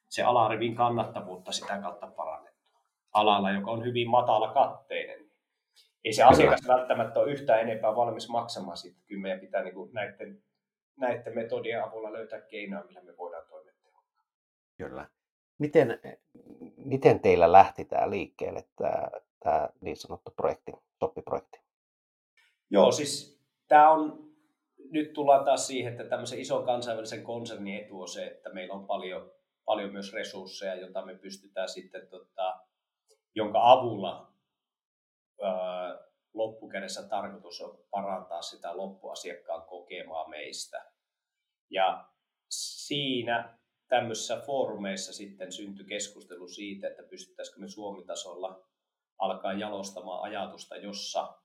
se 0.10 0.24
alarivin 0.24 0.76
kannattavuutta 0.76 1.52
sitä 1.52 1.78
kautta 1.78 2.08
parannettua. 2.08 2.82
Alalla, 3.14 3.52
joka 3.52 3.72
on 3.72 3.86
hyvin 3.86 4.10
matala 4.10 4.54
katteinen, 4.54 5.32
ei 6.04 6.14
se 6.14 6.24
asiakas 6.24 6.68
välttämättä 6.68 7.20
ole 7.20 7.32
yhtään 7.32 7.62
enempää 7.62 7.96
valmis 7.96 8.30
maksamaan 8.30 8.78
siitä. 8.78 9.00
Kyllä 9.06 9.22
meidän 9.22 9.40
pitää 9.40 9.64
niin 9.64 9.74
kuin 9.74 9.94
näiden, 9.94 10.44
näiden 10.98 11.36
metodien 11.36 11.84
avulla 11.84 12.14
löytää 12.14 12.42
keinoja, 12.42 12.84
millä 12.84 13.02
me 13.02 13.18
voidaan 13.18 13.48
toimia 13.50 13.63
Kyllä. 14.78 15.10
Miten, 15.58 16.00
miten 16.78 17.20
teillä 17.20 17.52
lähti 17.52 17.86
tämä 17.86 18.10
liikkeelle, 18.10 18.68
tämä, 18.76 19.08
tämä 19.44 19.70
niin 19.82 19.98
sanottu 19.98 20.32
projekti, 20.32 20.72
soppiprojekti? 21.00 21.60
Joo, 22.70 22.92
siis 22.92 23.40
tämä 23.68 23.90
on, 23.92 24.34
nyt 24.92 25.14
tullaan 25.14 25.46
taas 25.46 25.68
siihen, 25.68 25.92
että 25.92 26.04
tämmöisen 26.04 26.40
ison 26.40 26.66
kansainvälisen 26.66 27.24
konsernin 27.24 27.84
etu 27.84 28.02
on 28.02 28.08
se, 28.08 28.28
että 28.28 28.50
meillä 28.50 28.74
on 28.74 28.88
paljon, 28.88 29.32
paljon 29.66 29.92
myös 29.92 30.14
resursseja, 30.14 30.76
joita 30.76 31.06
me 31.06 31.16
pystytään 31.16 31.70
sitten, 31.70 32.08
tota, 32.08 32.60
jonka 33.36 33.72
avulla 33.72 34.34
ää, 35.42 36.04
loppukädessä 36.34 37.04
tarkoitus 37.04 37.62
on 37.62 37.78
parantaa 37.92 38.42
sitä 38.42 38.78
loppuasiakkaan 38.78 39.62
kokemaa 39.62 40.28
meistä. 40.28 40.92
Ja 41.70 42.06
siinä 42.50 43.58
tämmöisissä 43.94 44.38
foorumeissa 44.46 45.14
sitten 45.14 45.52
syntyi 45.52 45.86
keskustelu 45.86 46.48
siitä, 46.48 46.88
että 46.88 47.04
pystyttäisikö 47.04 47.60
me 47.60 47.68
Suomi-tasolla 47.68 48.68
alkaa 49.18 49.54
jalostamaan 49.54 50.24
ajatusta, 50.24 50.76
jossa 50.76 51.38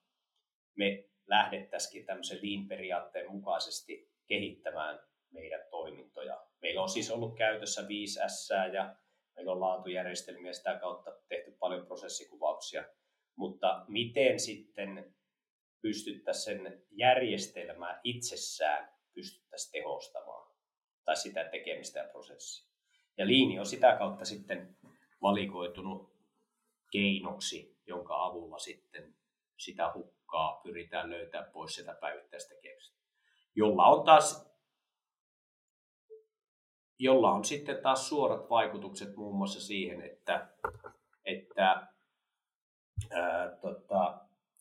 me 0.76 1.08
lähdettäisikin 1.26 2.06
tämmöisen 2.06 2.38
lean-periaatteen 2.42 3.30
mukaisesti 3.30 4.10
kehittämään 4.26 5.00
meidän 5.30 5.60
toimintoja. 5.70 6.46
Meillä 6.62 6.82
on 6.82 6.88
siis 6.88 7.10
ollut 7.10 7.36
käytössä 7.36 7.88
5 7.88 8.20
S 8.26 8.48
ja 8.72 8.96
meillä 9.36 9.52
on 9.52 9.60
laatujärjestelmiä 9.60 10.52
sitä 10.52 10.78
kautta 10.78 11.12
tehty 11.28 11.50
paljon 11.50 11.86
prosessikuvauksia, 11.86 12.84
mutta 13.36 13.84
miten 13.88 14.40
sitten 14.40 15.14
pystyttäisiin 15.82 16.62
sen 16.62 16.82
järjestelmää 16.90 18.00
itsessään 18.04 18.94
pystyttäisiin 19.14 19.72
tehostamaan 19.72 20.57
tai 21.08 21.16
sitä 21.16 21.44
tekemistä 21.44 22.00
ja 22.00 22.08
prosessia. 22.08 22.68
Ja 23.18 23.26
liini 23.26 23.58
on 23.58 23.66
sitä 23.66 23.96
kautta 23.98 24.24
sitten 24.24 24.76
valikoitunut 25.22 26.12
keinoksi, 26.92 27.78
jonka 27.86 28.24
avulla 28.24 28.58
sitten 28.58 29.14
sitä 29.56 29.92
hukkaa 29.94 30.60
pyritään 30.62 31.10
löytämään 31.10 31.52
pois 31.52 31.74
sitä 31.74 31.94
päivittäistä 32.00 32.54
tekemistä. 32.54 32.98
Jolla 33.54 33.86
on 33.86 34.04
taas 34.04 34.48
jolla 36.98 37.32
on 37.32 37.44
sitten 37.44 37.82
taas 37.82 38.08
suorat 38.08 38.50
vaikutukset 38.50 39.16
muun 39.16 39.36
muassa 39.36 39.60
siihen, 39.60 40.02
että, 40.02 40.48
että 41.24 41.88
ää, 43.10 43.56
tota, 43.60 44.20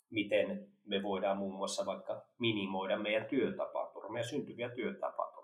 miten, 0.09 0.71
me 0.85 1.03
voidaan 1.03 1.37
muun 1.37 1.55
muassa 1.55 1.85
vaikka 1.85 2.25
minimoida 2.39 2.97
meidän 2.97 3.25
työtapaturmia, 3.25 4.23
syntyviä 4.23 4.69
työtapaturmia. 4.69 5.36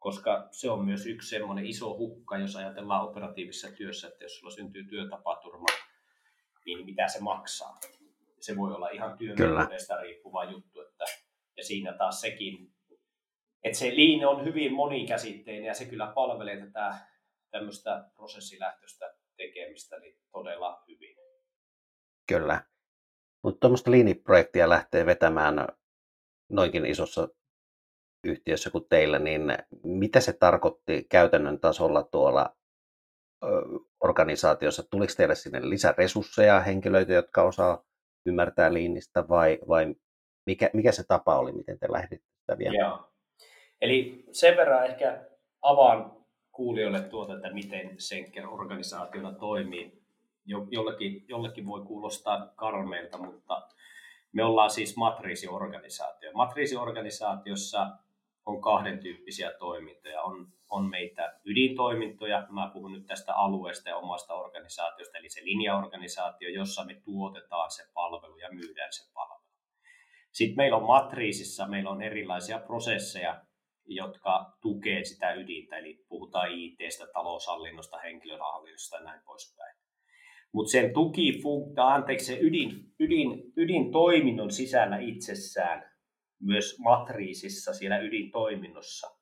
Koska 0.00 0.48
se 0.50 0.70
on 0.70 0.84
myös 0.84 1.06
yksi 1.06 1.28
semmoinen 1.28 1.66
iso 1.66 1.96
hukka, 1.96 2.38
jos 2.38 2.56
ajatellaan 2.56 3.08
operatiivisessa 3.08 3.72
työssä, 3.76 4.08
että 4.08 4.24
jos 4.24 4.38
sulla 4.38 4.54
syntyy 4.54 4.84
työtapaturma, 4.84 5.66
niin 6.66 6.84
mitä 6.84 7.08
se 7.08 7.20
maksaa. 7.20 7.78
Se 8.40 8.56
voi 8.56 8.74
olla 8.74 8.88
ihan 8.88 9.18
työmetodeista 9.18 9.96
riippuva 9.96 10.44
juttu. 10.44 10.80
Että, 10.80 11.04
ja 11.56 11.64
siinä 11.64 11.92
taas 11.92 12.20
sekin, 12.20 12.72
että 13.64 13.78
se 13.78 13.90
liine 13.90 14.26
on 14.26 14.44
hyvin 14.44 14.72
monikäsitteinen 14.72 15.64
ja 15.64 15.74
se 15.74 15.84
kyllä 15.84 16.12
palvelee 16.14 16.66
tätä 16.66 16.94
tämmöistä 17.50 18.10
prosessilähtöistä 18.16 19.14
tekemistä 19.36 19.98
niin 19.98 20.18
todella 20.32 20.82
hyvin. 20.88 21.16
Kyllä. 22.28 22.64
Mutta 23.42 23.60
tuommoista 23.60 23.90
liiniprojektia 23.90 24.68
lähtee 24.68 25.06
vetämään 25.06 25.68
noinkin 26.48 26.86
isossa 26.86 27.28
yhtiössä 28.24 28.70
kuin 28.70 28.86
teillä, 28.88 29.18
niin 29.18 29.42
mitä 29.84 30.20
se 30.20 30.32
tarkoitti 30.32 31.06
käytännön 31.08 31.60
tasolla 31.60 32.02
tuolla 32.02 32.56
organisaatiossa? 34.00 34.82
Tuliko 34.90 35.12
teille 35.16 35.34
sinne 35.34 35.60
lisäresursseja, 35.62 36.60
henkilöitä, 36.60 37.12
jotka 37.12 37.42
osaa 37.42 37.84
ymmärtää 38.26 38.72
liinistä 38.72 39.28
vai, 39.28 39.58
vai 39.68 39.94
mikä, 40.46 40.70
mikä 40.72 40.92
se 40.92 41.04
tapa 41.08 41.38
oli, 41.38 41.52
miten 41.52 41.78
te 41.78 41.92
lähditte 41.92 42.28
sitä 42.40 42.58
viemään? 42.58 42.78
Joo. 42.78 43.10
Eli 43.80 44.24
sen 44.32 44.56
verran 44.56 44.86
ehkä 44.86 45.24
avaan 45.62 46.12
kuulijoille 46.52 47.00
tuota, 47.00 47.34
että 47.34 47.52
miten 47.52 47.94
Senker 47.98 48.46
organisaationa 48.46 49.32
toimii. 49.32 50.00
Jo, 50.44 50.66
jollekin, 50.70 51.24
jollekin 51.28 51.66
voi 51.66 51.80
kuulostaa 51.80 52.52
karmeilta, 52.56 53.18
mutta 53.18 53.68
me 54.32 54.44
ollaan 54.44 54.70
siis 54.70 54.96
matriisiorganisaatio. 54.96 56.32
Matriisiorganisaatiossa 56.34 57.86
on 58.50 58.60
kahden 58.60 58.98
tyyppisiä 58.98 59.52
toimintoja. 59.58 60.22
On, 60.22 60.46
on 60.70 60.90
meitä 60.90 61.40
ydintoimintoja, 61.44 62.46
mä 62.50 62.70
puhun 62.72 62.92
nyt 62.92 63.06
tästä 63.06 63.34
alueesta 63.34 63.88
ja 63.88 63.96
omasta 63.96 64.34
organisaatiosta, 64.34 65.18
eli 65.18 65.28
se 65.28 65.44
linjaorganisaatio, 65.44 66.48
jossa 66.48 66.84
me 66.84 66.94
tuotetaan 67.04 67.70
se 67.70 67.82
palvelu 67.94 68.36
ja 68.36 68.48
myydään 68.52 68.92
se 68.92 69.12
palvelu. 69.14 69.40
Sitten 70.32 70.56
meillä 70.56 70.76
on 70.76 70.86
matriisissa, 70.86 71.66
meillä 71.66 71.90
on 71.90 72.02
erilaisia 72.02 72.58
prosesseja, 72.58 73.44
jotka 73.86 74.56
tukee 74.60 75.04
sitä 75.04 75.32
ydintä, 75.32 75.78
eli 75.78 76.04
puhutaan 76.08 76.52
IT-stä, 76.52 77.06
taloushallinnosta, 77.12 77.98
henkilöhallinnosta 77.98 78.96
ja 78.96 79.02
näin 79.02 79.20
poispäin. 79.24 79.76
Mutta 80.52 80.70
sen 80.70 80.92
tuki, 80.92 81.42
anteeksi, 81.76 82.26
se 82.26 82.38
ydin, 82.40 82.92
ydin, 83.00 83.52
ydintoiminnon 83.56 84.50
sisällä 84.50 84.98
itsessään, 84.98 85.89
myös 86.40 86.78
matriisissa 86.78 87.74
siellä 87.74 87.98
ydintoiminnossa, 87.98 89.16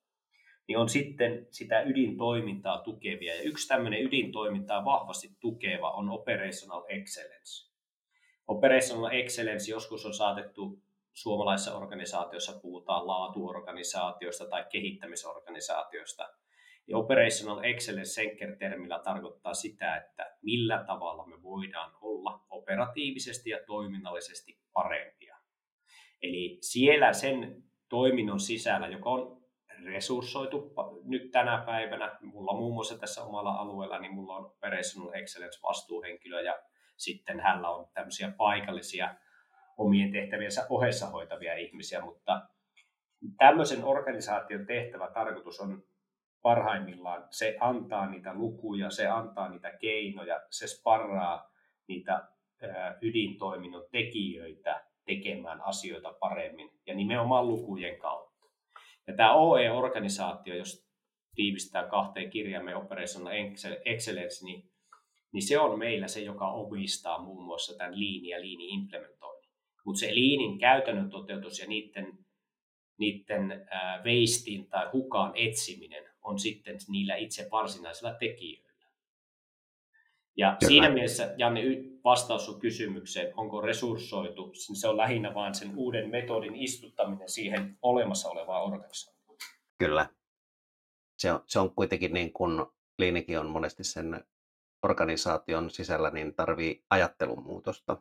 niin 0.68 0.78
on 0.78 0.88
sitten 0.88 1.46
sitä 1.50 1.82
ydintoimintaa 1.82 2.78
tukevia. 2.78 3.34
Ja 3.34 3.42
yksi 3.42 3.68
tämmöinen 3.68 4.02
ydintoimintaa 4.02 4.84
vahvasti 4.84 5.28
tukeva 5.40 5.90
on 5.90 6.10
Operational 6.10 6.84
Excellence. 6.88 7.68
Operational 8.48 9.10
Excellence 9.12 9.70
joskus 9.70 10.06
on 10.06 10.14
saatettu 10.14 10.82
suomalaisessa 11.12 11.76
organisaatiossa 11.76 12.60
puhutaan 12.62 13.06
laatuorganisaatioista 13.06 14.46
tai 14.46 14.64
kehittämisorganisaatioista. 14.70 16.28
Ja 16.86 16.98
Operational 16.98 17.64
Excellence 17.64 18.10
Senker-termillä 18.12 18.98
tarkoittaa 18.98 19.54
sitä, 19.54 19.96
että 19.96 20.36
millä 20.42 20.84
tavalla 20.86 21.26
me 21.26 21.42
voidaan 21.42 21.92
olla 22.00 22.40
operatiivisesti 22.50 23.50
ja 23.50 23.58
toiminnallisesti 23.66 24.58
parempia. 24.72 25.17
Eli 26.22 26.58
siellä 26.60 27.12
sen 27.12 27.62
toiminnon 27.88 28.40
sisällä, 28.40 28.88
joka 28.88 29.10
on 29.10 29.38
resurssoitu 29.84 30.74
nyt 31.04 31.30
tänä 31.30 31.62
päivänä, 31.66 32.18
mulla 32.22 32.52
muun 32.52 32.74
muassa 32.74 32.98
tässä 32.98 33.22
omalla 33.24 33.52
alueella, 33.52 33.98
niin 33.98 34.14
mulla 34.14 34.36
on 34.36 34.46
Operational 34.46 35.12
Excellence 35.14 35.60
vastuuhenkilö 35.62 36.40
ja 36.40 36.58
sitten 36.96 37.40
hänellä 37.40 37.70
on 37.70 37.88
tämmöisiä 37.94 38.32
paikallisia 38.36 39.14
omien 39.78 40.12
tehtäviensä 40.12 40.66
ohessa 40.70 41.06
hoitavia 41.06 41.54
ihmisiä, 41.54 42.00
mutta 42.00 42.48
tämmöisen 43.38 43.84
organisaation 43.84 44.66
tehtävä 44.66 45.10
tarkoitus 45.10 45.60
on 45.60 45.82
parhaimmillaan, 46.42 47.24
se 47.30 47.56
antaa 47.60 48.10
niitä 48.10 48.34
lukuja, 48.34 48.90
se 48.90 49.06
antaa 49.06 49.48
niitä 49.48 49.70
keinoja, 49.70 50.40
se 50.50 50.66
sparraa 50.66 51.50
niitä 51.86 52.28
ydintoiminnon 53.02 53.86
tekijöitä 53.92 54.87
tekemään 55.08 55.60
asioita 55.60 56.12
paremmin 56.12 56.70
ja 56.86 56.94
nimenomaan 56.94 57.48
lukujen 57.48 57.98
kautta. 57.98 58.46
Ja 59.06 59.16
tämä 59.16 59.34
OE-organisaatio, 59.34 60.54
jos 60.54 60.88
tiivistää 61.34 61.88
kahteen 61.88 62.30
kirjaamme 62.30 62.76
Operational 62.76 63.32
Excellence, 63.84 64.44
niin, 64.44 64.70
niin 65.32 65.42
se 65.42 65.58
on 65.58 65.78
meillä 65.78 66.08
se, 66.08 66.20
joka 66.20 66.50
omistaa 66.50 67.22
muun 67.22 67.44
muassa 67.44 67.78
tämän 67.78 67.98
liini 67.98 68.28
ja 68.28 68.40
liini 68.40 68.68
implementoinnin 68.68 69.18
mutta 69.88 70.00
se 70.00 70.14
liinin 70.14 70.58
käytännön 70.58 71.10
toteutus 71.10 71.58
ja 71.58 71.66
niiden, 71.66 72.18
niiden 72.98 73.52
äh, 73.52 74.04
veistin 74.04 74.68
tai 74.68 74.90
hukaan 74.92 75.32
etsiminen 75.34 76.04
on 76.22 76.38
sitten 76.38 76.76
niillä 76.88 77.16
itse 77.16 77.48
varsinaisilla 77.52 78.14
tekijöillä. 78.14 78.86
Ja 80.36 80.56
Kyllä. 80.60 80.68
siinä 80.68 80.90
mielessä, 80.90 81.34
Janne, 81.38 81.60
vastaus 82.08 82.46
sun 82.46 82.60
kysymykseen, 82.60 83.32
onko 83.36 83.60
resurssoitu, 83.60 84.50
se 84.54 84.88
on 84.88 84.96
lähinnä 84.96 85.34
vain 85.34 85.54
sen 85.54 85.72
uuden 85.76 86.10
metodin 86.10 86.56
istuttaminen 86.56 87.28
siihen 87.28 87.78
olemassa 87.82 88.28
olevaan 88.28 88.62
organisaatioon. 88.62 89.38
Kyllä. 89.78 90.08
Se 91.18 91.32
on, 91.32 91.42
se 91.46 91.58
on 91.58 91.74
kuitenkin 91.74 92.12
niin 92.12 92.32
kuin 92.32 92.66
Liinikin 92.98 93.38
on 93.38 93.50
monesti 93.50 93.84
sen 93.84 94.24
organisaation 94.82 95.70
sisällä, 95.70 96.10
niin 96.10 96.34
tarvii 96.34 96.84
ajattelun 96.90 97.42
muutosta. 97.42 97.96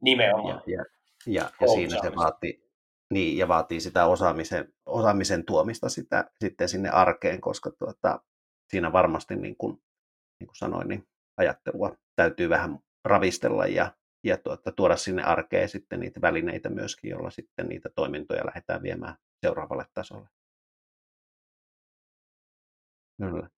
Nimenomaan. 0.00 0.62
Ja, 0.66 0.76
ja, 0.76 0.84
ja, 1.26 1.50
ja 1.60 1.68
siinä 1.68 2.02
se 2.02 2.16
vaatii, 2.16 2.70
niin, 3.10 3.38
ja 3.38 3.48
vaatii 3.48 3.80
sitä 3.80 4.06
osaamisen, 4.06 4.74
osaamisen 4.86 5.44
tuomista 5.44 5.88
sitä, 5.88 6.30
sitten 6.40 6.68
sinne 6.68 6.88
arkeen, 6.88 7.40
koska 7.40 7.70
tuota, 7.70 8.22
siinä 8.68 8.92
varmasti, 8.92 9.36
niin 9.36 9.56
kuin, 9.56 9.82
niin 10.40 10.46
kuin 10.46 10.56
sanoin, 10.56 10.88
niin 10.88 11.08
ajattelua 11.36 11.96
täytyy 12.16 12.48
vähän 12.48 12.78
ravistella 13.08 13.66
ja, 13.66 13.92
ja 14.24 14.38
tuota, 14.38 14.72
tuoda 14.72 14.96
sinne 14.96 15.22
arkeen 15.22 15.68
sitten 15.68 16.00
niitä 16.00 16.20
välineitä 16.20 16.68
myöskin, 16.68 17.10
joilla 17.10 17.30
sitten 17.30 17.68
niitä 17.68 17.88
toimintoja 17.94 18.46
lähdetään 18.46 18.82
viemään 18.82 19.14
seuraavalle 19.40 19.86
tasolle. 19.94 20.28
Kyllä. 23.18 23.50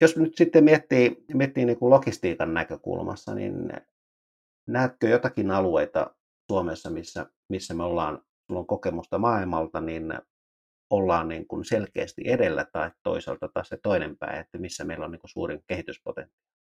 Jos 0.00 0.16
nyt 0.16 0.36
sitten 0.36 0.64
miettii, 0.64 1.24
miettii 1.34 1.64
niin 1.64 1.78
kuin 1.78 1.90
logistiikan 1.90 2.54
näkökulmassa, 2.54 3.34
niin 3.34 3.54
näetkö 4.68 5.08
jotakin 5.08 5.50
alueita 5.50 6.14
Suomessa, 6.50 6.90
missä, 6.90 7.26
missä 7.48 7.74
me 7.74 7.82
ollaan, 7.82 8.22
sulla 8.46 8.60
on 8.60 8.66
kokemusta 8.66 9.18
maailmalta, 9.18 9.80
niin 9.80 10.12
ollaan 10.90 11.28
niin 11.28 11.46
kuin 11.48 11.64
selkeästi 11.64 12.22
edellä 12.26 12.66
tai 12.72 12.90
toisaalta 13.02 13.48
taas 13.48 13.68
se 13.68 13.78
toinen 13.82 14.18
pää, 14.18 14.40
että 14.40 14.58
missä 14.58 14.84
meillä 14.84 15.04
on 15.04 15.10
niin 15.10 15.20
kuin 15.20 15.30
suurin 15.30 15.62
kehityspotentiaali? 15.66 16.55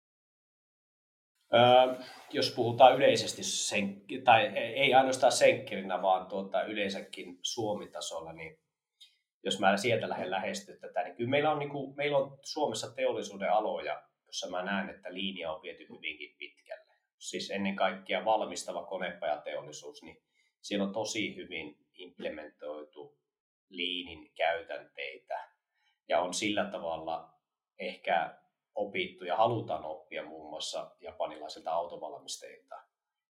Jos 2.31 2.51
puhutaan 2.55 2.95
yleisesti, 2.95 3.43
sen, 3.43 4.01
tai 4.23 4.45
ei 4.57 4.93
ainoastaan 4.93 5.31
senkkerinä, 5.31 6.01
vaan 6.01 6.25
tuota, 6.25 6.63
yleensäkin 6.63 7.39
Suomitasolla, 7.41 8.33
niin 8.33 8.59
jos 9.43 9.59
mä 9.59 9.77
sieltä 9.77 10.09
lähden 10.09 10.31
lähestyä 10.31 10.75
tätä, 10.75 11.03
niin 11.03 11.15
kyllä 11.15 11.29
meillä 11.29 11.51
on, 11.51 11.59
niin 11.59 11.69
kuin, 11.69 11.95
meillä 11.95 12.17
on 12.17 12.39
Suomessa 12.41 12.95
teollisuuden 12.95 13.51
aloja, 13.51 14.03
jossa 14.27 14.49
mä 14.49 14.63
näen, 14.63 14.89
että 14.89 15.13
linja 15.13 15.51
on 15.51 15.61
viety 15.61 15.87
hyvinkin 15.89 16.35
pitkälle. 16.37 16.93
Siis 17.17 17.51
ennen 17.51 17.75
kaikkea 17.75 18.25
valmistava 18.25 18.85
konepajateollisuus, 18.85 20.03
niin 20.03 20.17
siellä 20.61 20.85
on 20.85 20.93
tosi 20.93 21.35
hyvin 21.35 21.77
implementoitu 21.93 23.17
liinin 23.69 24.31
käytänteitä. 24.35 25.49
Ja 26.07 26.21
on 26.21 26.33
sillä 26.33 26.65
tavalla 26.65 27.29
ehkä 27.79 28.35
opittu 28.75 29.25
ja 29.25 29.37
halutaan 29.37 29.85
oppia 29.85 30.25
muun 30.25 30.49
muassa 30.49 30.91
japanilaisilta 30.99 31.71
autovalmistajilta, 31.71 32.75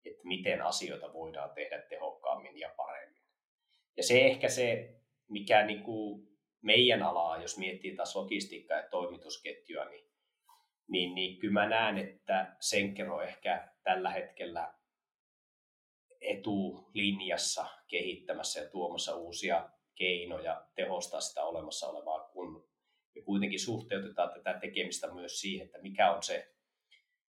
että 0.05 0.23
miten 0.25 0.63
asioita 0.63 1.13
voidaan 1.13 1.51
tehdä 1.55 1.83
tehokkaammin 1.83 2.59
ja 2.59 2.75
paremmin. 2.77 3.23
Ja 3.97 4.03
se 4.03 4.21
ehkä 4.21 4.49
se, 4.49 4.95
mikä 5.29 5.67
niin 5.67 5.83
kuin 5.83 6.29
meidän 6.63 7.03
alaa, 7.03 7.43
jos 7.43 7.59
miettii 7.59 7.97
taas 7.97 8.17
logistiikkaa 8.17 8.77
ja 8.77 8.89
toimitusketjua, 8.91 9.85
niin 9.85 10.05
niin, 10.89 11.15
niin 11.15 11.39
kyllä 11.39 11.53
mä 11.53 11.69
näen, 11.69 11.99
että 11.99 12.57
Senkero 12.61 13.23
ehkä 13.23 13.69
tällä 13.83 14.11
hetkellä 14.11 14.75
etulinjassa 16.21 17.67
kehittämässä 17.87 18.61
ja 18.61 18.71
tuomassa 18.71 19.17
uusia 19.17 19.71
keinoja 19.95 20.67
tehostaa 20.75 21.21
sitä 21.21 21.45
olemassa 21.45 21.89
olevaa, 21.89 22.21
kun 22.21 22.69
me 23.15 23.23
kuitenkin 23.23 23.61
suhteutetaan 23.61 24.31
tätä 24.35 24.59
tekemistä 24.61 25.13
myös 25.13 25.41
siihen, 25.41 25.67
että 25.67 25.79
mikä 25.83 26.13
on 26.13 26.23
se 26.23 26.55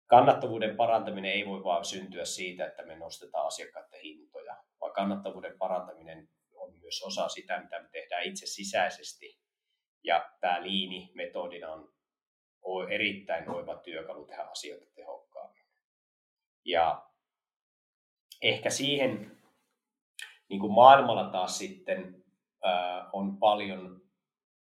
kannattavuuden 0.05 0.75
parantaminen 0.75 1.31
ei 1.31 1.45
voi 1.45 1.63
vaan 1.63 1.85
syntyä 1.85 2.25
siitä, 2.25 2.67
että 2.67 2.85
me 2.85 2.95
nostetaan 2.95 3.47
asiakkaiden 3.47 4.01
hintoja, 4.01 4.57
vaan 4.81 4.93
kannattavuuden 4.93 5.57
parantaminen 5.57 6.29
on 6.55 6.79
myös 6.79 7.03
osa 7.03 7.29
sitä, 7.29 7.61
mitä 7.61 7.81
me 7.81 7.89
tehdään 7.91 8.23
itse 8.23 8.45
sisäisesti. 8.45 9.39
Ja 10.03 10.29
tämä 10.41 10.63
liini 10.63 11.11
metodina 11.13 11.67
on 12.61 12.91
erittäin 12.91 13.49
oiva 13.49 13.75
työkalu 13.75 14.25
tehdä 14.25 14.43
asioita 14.43 14.85
tehokkaammin. 14.95 15.65
Ja 16.65 17.09
ehkä 18.41 18.69
siihen 18.69 19.37
niin 20.49 20.59
kuin 20.59 20.73
maailmalla 20.73 21.29
taas 21.29 21.57
sitten 21.57 22.23
on 23.13 23.37
paljon 23.37 24.01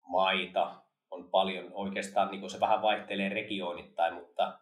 maita, 0.07 0.82
on 1.13 1.29
paljon. 1.29 1.69
Oikeastaan, 1.73 2.31
niin 2.31 2.49
se 2.49 2.59
vähän 2.59 2.81
vaihtelee 2.81 3.29
regioonittain, 3.29 4.13
mutta 4.13 4.59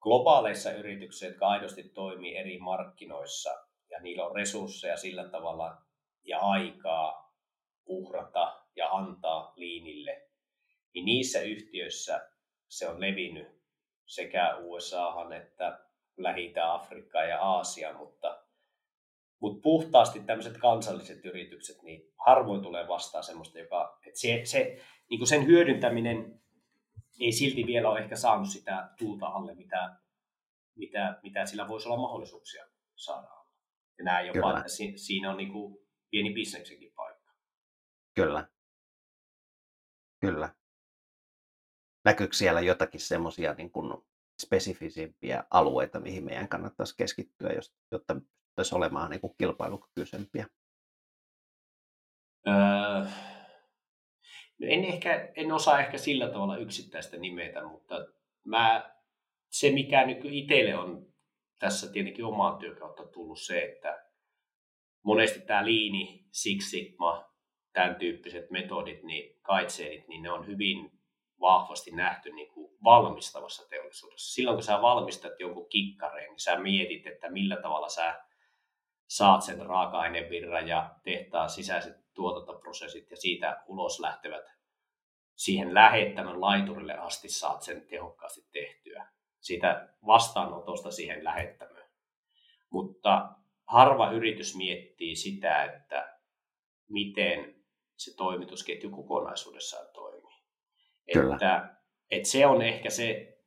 globaaleissa 0.00 0.72
yrityksissä, 0.72 1.26
jotka 1.26 1.48
aidosti 1.48 1.82
toimii 1.82 2.36
eri 2.36 2.58
markkinoissa 2.58 3.50
ja 3.90 4.00
niillä 4.00 4.26
on 4.26 4.36
resursseja 4.36 4.96
sillä 4.96 5.28
tavalla 5.28 5.76
ja 6.24 6.38
aikaa 6.38 7.34
uhrata 7.86 8.64
ja 8.76 8.90
antaa 8.90 9.52
liinille, 9.56 10.28
niin 10.94 11.04
niissä 11.04 11.40
yhtiöissä 11.40 12.30
se 12.68 12.88
on 12.88 13.00
levinnyt 13.00 13.62
sekä 14.06 14.56
USAhan 14.56 15.32
että 15.32 15.80
lähi 16.16 16.54
Afrikkaan 16.62 17.28
ja 17.28 17.40
Aasiaan, 17.40 17.96
mutta, 17.96 18.44
mutta 19.40 19.62
puhtaasti 19.62 20.20
tämmöiset 20.20 20.58
kansalliset 20.58 21.24
yritykset, 21.24 21.82
niin 21.82 22.12
harvoin 22.26 22.62
tulee 22.62 22.88
vastaan 22.88 23.24
semmoista, 23.24 23.58
joka, 23.58 23.98
että 24.06 24.20
se, 24.20 24.40
se, 24.44 24.80
niin 25.10 25.18
kuin 25.18 25.28
sen 25.28 25.46
hyödyntäminen 25.46 26.40
ei 27.20 27.32
silti 27.32 27.66
vielä 27.66 27.90
ole 27.90 28.00
ehkä 28.00 28.16
saanut 28.16 28.48
sitä 28.48 28.90
tuulta 28.98 29.26
alle, 29.26 29.54
mitä, 29.54 29.96
mitä, 30.74 31.20
mitä 31.22 31.46
sillä 31.46 31.68
voisi 31.68 31.88
olla 31.88 32.02
mahdollisuuksia 32.02 32.66
saada. 32.96 33.28
Ja 33.98 34.04
näin 34.04 34.26
jopa, 34.26 34.40
Kyllä. 34.40 34.58
että 34.58 34.72
siinä 34.96 35.30
on 35.30 35.36
niin 35.36 35.52
kuin 35.52 35.78
pieni 36.10 36.34
bisneksenkin 36.34 36.92
paikka. 36.96 37.32
Kyllä. 38.14 38.48
Kyllä. 40.20 40.54
Näkyykö 42.04 42.36
siellä 42.36 42.60
jotakin 42.60 43.00
semmoisia 43.00 43.54
niin 43.54 43.70
kuin 43.70 44.02
spesifisimpiä 44.42 45.44
alueita, 45.50 46.00
mihin 46.00 46.24
meidän 46.24 46.48
kannattaisi 46.48 46.96
keskittyä, 46.96 47.50
jotta 47.92 48.14
pystyttäisiin 48.14 48.76
olemaan 48.76 49.10
niin 49.10 49.20
kuin 49.20 49.34
kilpailukykyisempiä? 49.38 50.46
Öö, 52.48 53.04
no 54.58 54.66
en, 54.70 54.84
ehkä, 54.84 55.32
en 55.36 55.52
osaa 55.52 55.80
ehkä 55.80 55.98
sillä 55.98 56.28
tavalla 56.28 56.56
yksittäistä 56.56 57.16
nimetä, 57.16 57.64
mutta 57.68 57.94
mä, 58.44 58.94
se 59.50 59.70
mikä 59.70 60.06
nyt 60.06 60.18
itselle 60.24 60.78
on 60.78 61.06
tässä 61.58 61.92
tietenkin 61.92 62.24
omaan 62.24 62.58
työkautta 62.58 63.06
tullut 63.06 63.40
se, 63.40 63.62
että 63.62 64.04
monesti 65.02 65.40
tämä 65.40 65.64
liini, 65.64 66.24
Six 66.30 66.70
Sigma, 66.70 67.24
tämän 67.72 67.96
tyyppiset 67.96 68.50
metodit, 68.50 69.02
niin 69.02 69.40
kaitseenit, 69.42 70.08
niin 70.08 70.22
ne 70.22 70.30
on 70.30 70.46
hyvin 70.46 70.98
vahvasti 71.40 71.90
nähty 71.90 72.32
niin 72.32 72.52
kuin 72.54 72.72
valmistavassa 72.84 73.68
teollisuudessa. 73.68 74.34
Silloin 74.34 74.56
kun 74.56 74.62
sä 74.62 74.82
valmistat 74.82 75.40
jonkun 75.40 75.68
kikkareen, 75.68 76.30
niin 76.30 76.40
sä 76.40 76.58
mietit, 76.58 77.06
että 77.06 77.30
millä 77.30 77.56
tavalla 77.56 77.88
sä 77.88 78.24
saat 79.08 79.42
sen 79.42 79.66
raaka-ainevirran 79.66 80.68
ja 80.68 80.94
tehtaan 81.04 81.50
sisäiset 81.50 81.96
tuotantoprosessit 82.18 83.10
ja 83.10 83.16
siitä 83.16 83.62
ulos 83.66 84.00
lähtevät 84.00 84.44
siihen 85.36 85.74
lähettämän 85.74 86.40
laiturille 86.40 86.94
asti 86.94 87.28
saat 87.28 87.62
sen 87.62 87.86
tehokkaasti 87.86 88.46
tehtyä. 88.52 89.08
Siitä 89.40 89.88
vastaanotosta 90.06 90.90
siihen 90.90 91.24
lähettämään. 91.24 91.88
Mutta 92.70 93.28
harva 93.66 94.10
yritys 94.10 94.56
miettii 94.56 95.16
sitä, 95.16 95.64
että 95.64 96.18
miten 96.88 97.64
se 97.96 98.16
toimitusketju 98.16 98.90
kokonaisuudessaan 98.90 99.86
toimii. 99.92 100.42
Kyllä. 101.12 101.34
Että, 101.34 101.74
että 102.10 102.28
se 102.28 102.46
on 102.46 102.62
ehkä 102.62 102.90
se 102.90 103.38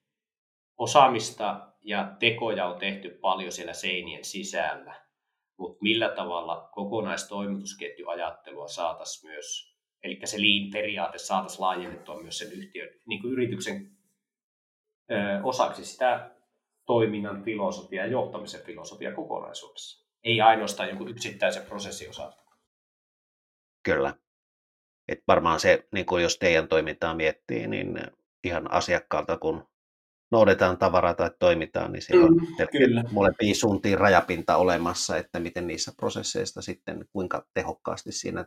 osaamista 0.77 1.73
ja 1.81 2.15
tekoja 2.19 2.65
on 2.65 2.79
tehty 2.79 3.09
paljon 3.09 3.51
siellä 3.51 3.73
seinien 3.73 4.25
sisällä, 4.25 5.10
mutta 5.61 5.77
millä 5.81 6.09
tavalla 6.09 6.69
kokonaistoimitusketjuajattelua 6.71 8.67
saataisiin 8.67 9.31
myös, 9.31 9.75
eli 10.03 10.19
se 10.23 10.37
lean-periaate 10.37 11.17
saataisiin 11.17 11.61
laajennettua 11.61 12.21
myös 12.21 12.37
sen 12.37 12.51
yhtiön, 12.51 12.89
niin 13.05 13.21
kuin 13.21 13.33
yrityksen 13.33 13.91
ö, 15.11 15.15
osaksi 15.43 15.85
sitä 15.85 16.31
toiminnan 16.85 17.43
filosofia 17.43 18.05
ja 18.05 18.11
johtamisen 18.11 18.61
filosofia 18.61 19.11
kokonaisuudessa. 19.11 20.07
Ei 20.23 20.41
ainoastaan 20.41 20.89
jonkun 20.89 21.09
yksittäisen 21.09 21.65
prosessin 21.65 22.09
osalta. 22.09 22.43
Kyllä. 23.83 24.13
Et 25.07 25.23
varmaan 25.27 25.59
se, 25.59 25.87
niin 25.91 26.05
kuin 26.05 26.23
jos 26.23 26.37
teidän 26.37 26.67
toimintaa 26.67 27.15
miettii, 27.15 27.67
niin 27.67 27.99
ihan 28.43 28.71
asiakkaalta 28.71 29.37
kun 29.37 29.67
noudetaan 30.31 30.77
tavaraa 30.77 31.13
tai 31.13 31.31
toimitaan, 31.39 31.91
niin 31.91 32.01
siellä 32.01 32.25
on 32.25 32.35
mm, 32.35 33.05
molempiin 33.11 33.55
suuntiin 33.55 33.97
rajapinta 33.97 34.57
olemassa, 34.57 35.17
että 35.17 35.39
miten 35.39 35.67
niissä 35.67 35.91
prosesseista 35.97 36.61
sitten, 36.61 37.05
kuinka 37.11 37.45
tehokkaasti 37.53 38.11
siinä 38.11 38.45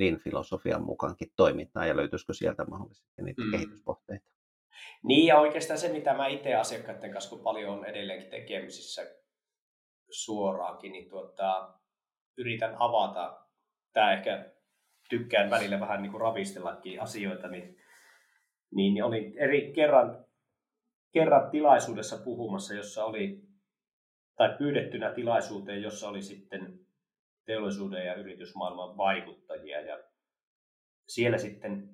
Lean-filosofian 0.00 0.82
mukaankin 0.82 1.28
toimitaan 1.36 1.88
ja 1.88 1.96
löytyisikö 1.96 2.34
sieltä 2.34 2.64
mahdollisesti 2.64 3.22
niitä 3.22 3.42
mm. 3.42 3.50
kehityskohteita. 3.50 4.30
Niin 5.02 5.26
ja 5.26 5.38
oikeastaan 5.38 5.78
se, 5.78 5.92
mitä 5.92 6.14
mä 6.14 6.26
itse 6.26 6.54
asiakkaiden 6.54 7.10
kanssa, 7.10 7.30
kun 7.30 7.40
paljon 7.40 7.78
on 7.78 7.84
edelleenkin 7.84 8.30
tekemisissä 8.30 9.06
suoraankin, 10.10 10.92
niin 10.92 11.08
tuota, 11.08 11.74
yritän 12.36 12.76
avata, 12.78 13.40
tämä 13.92 14.12
ehkä 14.12 14.50
tykkään 15.08 15.50
välillä 15.50 15.80
vähän 15.80 16.02
niin 16.02 16.10
kuin 16.10 16.20
ravistellakin 16.20 17.02
asioita, 17.02 17.48
niin, 17.48 17.76
niin, 18.74 18.94
niin 18.94 19.04
olin 19.04 19.38
eri 19.38 19.72
kerran, 19.72 20.25
kerran 21.16 21.50
tilaisuudessa 21.50 22.16
puhumassa, 22.24 22.74
jossa 22.74 23.04
oli, 23.04 23.42
tai 24.36 24.54
pyydettynä 24.58 25.12
tilaisuuteen, 25.12 25.82
jossa 25.82 26.08
oli 26.08 26.22
sitten 26.22 26.80
teollisuuden 27.44 28.06
ja 28.06 28.14
yritysmaailman 28.14 28.96
vaikuttajia. 28.96 29.80
Ja 29.80 30.04
siellä 31.08 31.38
sitten 31.38 31.88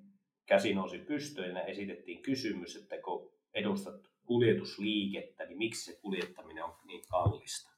käsi 0.47 0.75
nousi 0.75 0.99
pystyyn 0.99 1.57
ja 1.57 1.65
esitettiin 1.65 2.23
kysymys, 2.23 2.77
että 2.77 2.97
kun 3.05 3.33
edustat 3.55 3.95
kuljetusliikettä, 4.27 5.45
niin 5.45 5.59
miksi 5.59 5.93
se 5.93 6.01
kuljettaminen 6.01 6.65
on 6.65 6.75
niin 6.85 7.03
kallista? 7.11 7.71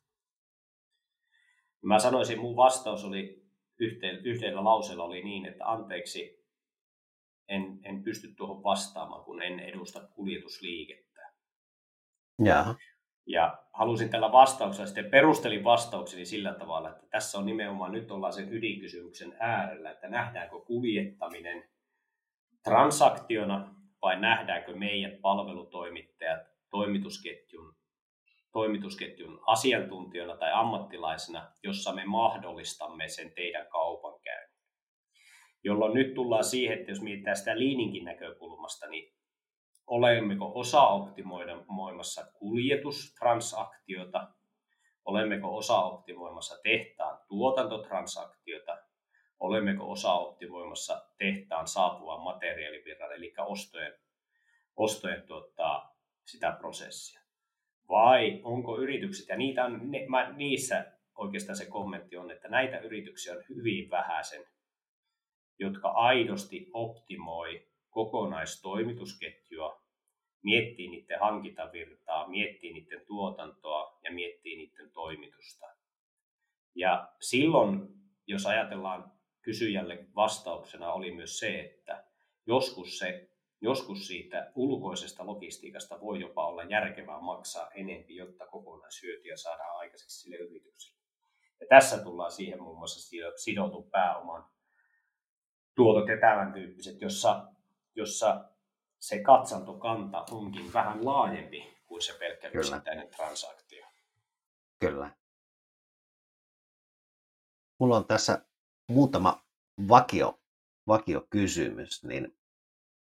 Mä 1.82 1.98
sanoisin, 1.98 2.40
mun 2.40 2.56
vastaus 2.56 3.04
oli 3.04 3.44
yhteen, 3.78 4.64
lauseella 4.64 5.04
oli 5.04 5.22
niin, 5.22 5.46
että 5.46 5.70
anteeksi, 5.70 6.44
en, 7.48 7.80
en 7.82 8.02
pysty 8.02 8.34
tuohon 8.34 8.62
vastaamaan, 8.62 9.24
kun 9.24 9.42
en 9.42 9.60
edusta 9.60 10.08
kuljetusliikettä. 10.14 11.13
Ja, 12.44 12.74
ja 13.26 13.58
halusin 13.72 14.10
tällä 14.10 14.32
vastauksella, 14.32 14.86
sitten 14.86 15.10
perustelin 15.10 15.64
vastaukseni 15.64 16.24
sillä 16.24 16.54
tavalla, 16.54 16.90
että 16.90 17.06
tässä 17.10 17.38
on 17.38 17.46
nimenomaan, 17.46 17.92
nyt 17.92 18.10
ollaan 18.10 18.32
sen 18.32 18.52
ydinkysymyksen 18.52 19.36
äärellä, 19.40 19.90
että 19.90 20.08
nähdäänkö 20.08 20.60
kuljettaminen 20.60 21.68
transaktiona 22.64 23.74
vai 24.02 24.20
nähdäänkö 24.20 24.76
meidät 24.76 25.20
palvelutoimittajat 25.20 26.40
toimitusketjun 26.70 27.74
toimitusketjun 28.54 29.40
asiantuntijana 29.46 30.36
tai 30.36 30.52
ammattilaisena, 30.52 31.52
jossa 31.62 31.92
me 31.92 32.04
mahdollistamme 32.04 33.08
sen 33.08 33.32
teidän 33.34 33.66
kaupankäynnin. 33.68 34.58
Jolloin 35.64 35.94
nyt 35.94 36.14
tullaan 36.14 36.44
siihen, 36.44 36.78
että 36.78 36.90
jos 36.90 37.00
mietitään 37.00 37.36
sitä 37.36 37.58
liininkin 37.58 38.04
näkökulmasta, 38.04 38.86
niin 38.86 39.14
olemmeko 39.86 40.52
osa-optimoimassa 40.54 42.26
kuljetustransaktiota, 42.34 44.28
olemmeko 45.04 45.56
osa-optimoimassa 45.56 46.62
tehtaan 46.62 47.18
tuotantotransaktioita, 47.28 48.78
olemmeko 49.40 49.90
osa-optimoimassa 49.90 51.02
tehtaan 51.18 51.68
saapuvan 51.68 52.20
materiaalivirran, 52.20 53.12
eli 53.12 53.34
ostojen, 53.38 53.92
ostojen 54.76 55.22
tuottaa 55.22 55.96
sitä 56.24 56.52
prosessia. 56.52 57.20
Vai 57.88 58.40
onko 58.44 58.78
yritykset, 58.78 59.28
ja 59.28 59.36
niitä 59.36 59.64
on, 59.64 59.90
ne, 59.90 60.06
mä, 60.08 60.32
niissä 60.32 60.92
oikeastaan 61.14 61.56
se 61.56 61.66
kommentti 61.66 62.16
on, 62.16 62.30
että 62.30 62.48
näitä 62.48 62.78
yrityksiä 62.78 63.32
on 63.32 63.44
hyvin 63.48 63.90
vähäisen, 63.90 64.44
jotka 65.58 65.88
aidosti 65.88 66.70
optimoi 66.72 67.73
kokonaistoimitusketjua, 67.94 69.82
miettii 70.42 70.88
niiden 70.88 71.20
hankintavirtaa, 71.20 72.28
miettii 72.28 72.72
niiden 72.72 73.06
tuotantoa 73.06 73.98
ja 74.04 74.12
miettii 74.12 74.56
niiden 74.56 74.90
toimitusta. 74.90 75.66
Ja 76.74 77.08
silloin, 77.20 77.88
jos 78.26 78.46
ajatellaan 78.46 79.12
kysyjälle 79.42 80.06
vastauksena, 80.16 80.92
oli 80.92 81.14
myös 81.14 81.38
se, 81.38 81.60
että 81.60 82.04
joskus 82.46 82.98
se 82.98 83.28
joskus 83.64 84.06
siitä 84.06 84.52
ulkoisesta 84.54 85.26
logistiikasta 85.26 86.00
voi 86.00 86.20
jopa 86.20 86.46
olla 86.46 86.62
järkevää 86.62 87.20
maksaa 87.20 87.70
enempi, 87.70 88.16
jotta 88.16 88.46
kokonaishyötyjä 88.46 89.36
saadaan 89.36 89.78
aikaiseksi 89.78 90.20
sille 90.20 90.36
yritykselle. 90.36 90.98
Ja 91.60 91.66
tässä 91.68 91.98
tullaan 91.98 92.32
siihen 92.32 92.62
muun 92.62 92.78
muassa 92.78 93.16
sidotun 93.36 93.90
pääoman 93.90 94.44
tuotot 95.74 96.08
ja 96.08 96.20
tämän 96.20 96.52
tyyppiset, 96.52 97.00
jossa, 97.00 97.46
jossa 97.96 98.44
se 99.00 99.22
katsantokanta 99.22 100.24
onkin 100.30 100.72
vähän 100.72 101.04
laajempi 101.04 101.76
kuin 101.86 102.02
se 102.02 102.12
pelkkä 102.18 102.48
yksittäinen 102.48 103.08
transaktio. 103.08 103.86
Kyllä. 104.80 105.10
Mulla 107.80 107.96
on 107.96 108.06
tässä 108.06 108.44
muutama 108.88 109.44
vakio, 109.88 110.40
vakio 110.86 111.26
kysymys, 111.30 112.04
niin 112.04 112.38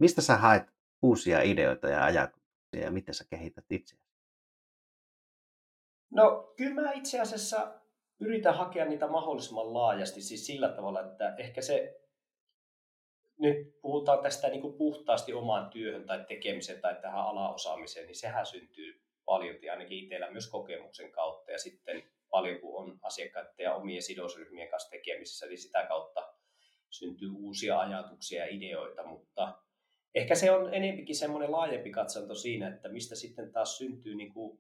mistä 0.01 0.23
sä 0.23 0.37
haet 0.37 0.63
uusia 1.03 1.43
ideoita 1.43 1.89
ja 1.89 2.05
ajatuksia 2.05 2.85
ja 2.85 2.91
miten 2.91 3.15
sä 3.15 3.25
kehität 3.31 3.65
itseäsi? 3.71 4.09
No 6.11 6.53
kyllä 6.57 6.83
mä 6.83 6.93
itse 6.93 7.21
asiassa 7.21 7.81
yritän 8.21 8.57
hakea 8.57 8.85
niitä 8.85 9.09
mahdollisimman 9.09 9.75
laajasti, 9.75 10.23
siis 10.23 10.47
sillä 10.47 10.69
tavalla, 10.69 11.01
että 11.01 11.35
ehkä 11.37 11.63
se, 11.63 12.01
nyt 13.39 13.81
puhutaan 13.83 14.23
tästä 14.23 14.49
niin 14.49 14.63
kuin 14.63 14.75
puhtaasti 14.75 15.33
omaan 15.33 15.71
työhön 15.71 16.07
tai 16.07 16.25
tekemiseen 16.29 16.81
tai 16.81 16.97
tähän 17.03 17.21
alaosaamiseen, 17.21 18.07
niin 18.07 18.17
sehän 18.17 18.47
syntyy 18.47 19.01
paljon, 19.25 19.57
ainakin 19.71 19.99
itsellä 19.99 20.31
myös 20.31 20.51
kokemuksen 20.51 21.13
kautta. 21.13 21.53
Ja 21.53 21.59
sitten 21.59 22.03
paljon 22.31 22.61
kun 22.61 22.83
on 22.83 22.99
asiakkaiden 23.03 23.53
ja 23.59 23.75
omien 23.75 24.03
sidosryhmien 24.03 24.69
kanssa 24.69 24.91
tekemisissä, 24.91 25.47
niin 25.47 25.59
sitä 25.59 25.87
kautta 25.87 26.35
syntyy 26.91 27.31
uusia 27.31 27.81
ajatuksia 27.81 28.47
ja 28.47 28.57
ideoita, 28.57 29.07
mutta 29.07 29.59
ehkä 30.15 30.35
se 30.35 30.51
on 30.51 30.75
enempikin 30.75 31.17
semmoinen 31.17 31.53
laajempi 31.53 31.91
katsanto 31.91 32.35
siinä, 32.35 32.69
että 32.69 32.89
mistä 32.89 33.15
sitten 33.15 33.53
taas 33.53 33.79
syntyy 33.79 34.15
niin 34.15 34.33
kuin, 34.33 34.59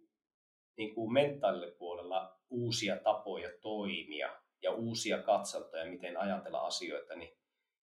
niin 0.77 0.95
kuin 0.95 1.13
mentaalille 1.13 1.71
puolella 1.71 2.39
uusia 2.51 2.97
tapoja 2.97 3.51
toimia 3.61 4.43
ja 4.63 4.73
uusia 4.73 5.23
katsantoja, 5.23 5.87
miten 5.87 6.17
ajatella 6.17 6.61
asioita, 6.61 7.15
niin 7.15 7.39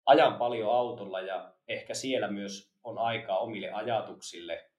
ajan 0.06 0.34
paljon 0.34 0.74
autolla 0.74 1.20
ja 1.20 1.54
ehkä 1.68 1.94
siellä 1.94 2.28
myös 2.28 2.74
on 2.84 2.98
aikaa 2.98 3.38
omille 3.38 3.70
ajatuksille, 3.70 4.70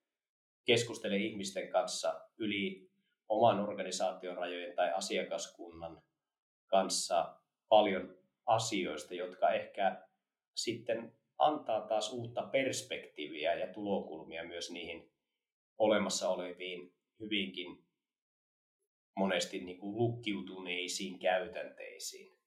keskustele 0.66 1.18
ihmisten 1.18 1.70
kanssa 1.70 2.22
yli 2.38 2.92
oman 3.30 3.60
organisaation 3.60 4.38
rajojen 4.38 4.76
tai 4.76 4.92
asiakaskunnan 4.92 6.02
kanssa 6.68 7.40
paljon 7.70 8.18
asioista, 8.46 9.14
jotka 9.14 9.52
ehkä 9.52 10.08
sitten 10.56 11.18
antaa 11.38 11.82
taas 11.88 12.14
uutta 12.14 12.42
perspektiiviä 12.42 13.54
ja 13.54 13.74
tulokulmia 13.74 14.44
myös 14.44 14.72
niihin 14.72 15.12
olemassa 15.78 16.30
oleviin 16.30 16.94
hyvinkin 17.20 17.86
monesti 19.18 19.60
niin 19.60 19.80
kuin 19.80 19.98
lukkiutuneisiin 19.98 21.20
käytänteisiin. 21.20 22.38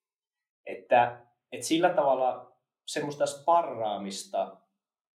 Että, 0.67 1.27
että 1.53 1.67
sillä 1.67 1.95
tavalla 1.95 2.54
semmoista 2.87 3.27
sparraamista 3.27 4.57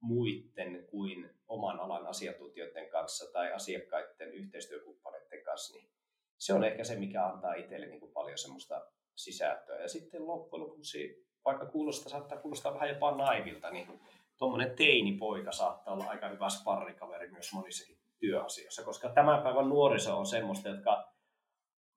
muiden 0.01 0.85
kuin 0.89 1.29
oman 1.47 1.79
alan 1.79 2.07
asiantuntijoiden 2.07 2.89
kanssa 2.89 3.31
tai 3.33 3.53
asiakkaiden 3.53 4.33
yhteistyökumppaneiden 4.33 5.43
kanssa, 5.43 5.77
niin 5.77 5.89
se 6.37 6.53
on 6.53 6.63
ehkä 6.63 6.83
se, 6.83 6.95
mikä 6.95 7.25
antaa 7.25 7.53
itselle 7.53 7.85
niin 7.85 7.99
kuin 7.99 8.11
paljon 8.11 8.37
semmoista 8.37 8.85
sisältöä. 9.15 9.81
Ja 9.81 9.87
sitten 9.87 10.27
loppujen 10.27 10.63
lopuksi, 10.63 11.27
vaikka 11.45 11.65
kuulostaa, 11.65 12.09
saattaa 12.09 12.37
kuulostaa 12.37 12.73
vähän 12.73 12.89
jopa 12.89 13.15
naivilta, 13.15 13.69
niin 13.69 13.99
tuommoinen 14.37 14.75
teinipoika 14.75 15.51
saattaa 15.51 15.93
olla 15.93 16.05
aika 16.05 16.29
hyvä 16.29 16.49
sparrikaveri 16.49 17.31
myös 17.31 17.53
monissakin 17.53 17.97
työasioissa, 18.19 18.83
koska 18.83 19.09
tämän 19.09 19.43
päivän 19.43 19.69
nuoriso 19.69 20.17
on 20.17 20.25
semmoista, 20.25 20.69
jotka, 20.69 21.13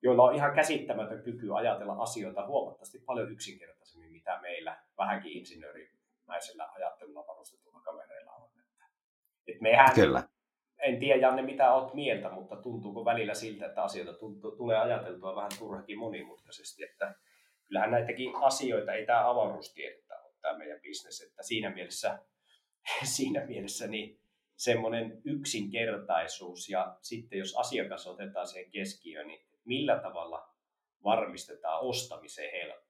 joilla 0.01 0.23
on 0.23 0.35
ihan 0.35 0.55
käsittämätön 0.55 1.23
kyky 1.23 1.57
ajatella 1.57 1.93
asioita 1.93 2.47
huomattavasti 2.47 2.99
paljon 2.99 3.31
yksinkertaisemmin, 3.31 4.02
mitä 4.23 4.41
meillä 4.41 4.77
vähänkin 4.97 5.31
insinöörimäisellä 5.31 6.69
ajattelulla 6.75 7.27
varustetulla 7.27 7.81
kavereilla 7.81 8.31
on. 8.31 8.49
Että, 8.59 8.85
että 9.47 9.61
mehän, 9.61 9.95
Kyllä. 9.95 10.23
En 10.79 10.99
tiedä, 10.99 11.21
Janne, 11.21 11.41
mitä 11.41 11.73
olet 11.73 11.93
mieltä, 11.93 12.29
mutta 12.29 12.55
tuntuuko 12.55 13.05
välillä 13.05 13.33
siltä, 13.33 13.65
että 13.65 13.83
asioita 13.83 14.13
tuntuu, 14.13 14.51
tulee 14.51 14.77
ajateltua 14.77 15.35
vähän 15.35 15.51
turhakin 15.59 15.99
monimutkaisesti, 15.99 16.83
että 16.83 17.15
kyllähän 17.67 17.91
näitäkin 17.91 18.35
asioita 18.35 18.93
ei 18.93 19.05
tämä 19.05 19.29
avaruustiedettä 19.29 20.21
ole 20.23 20.33
tämä 20.41 20.57
meidän 20.57 20.81
bisnes, 20.81 21.21
että 21.21 21.43
siinä 21.43 21.69
mielessä, 21.69 22.19
siinä 23.15 23.45
mielessä 23.45 23.87
niin 23.87 24.19
semmoinen 24.55 25.21
yksinkertaisuus 25.25 26.69
ja 26.69 26.97
sitten 27.01 27.39
jos 27.39 27.55
asiakas 27.57 28.07
otetaan 28.07 28.47
siihen 28.47 28.71
keskiöön, 28.71 29.27
niin 29.27 29.45
millä 29.65 29.99
tavalla 29.99 30.49
varmistetaan 31.03 31.81
ostamisen 31.81 32.51
helppous 32.51 32.82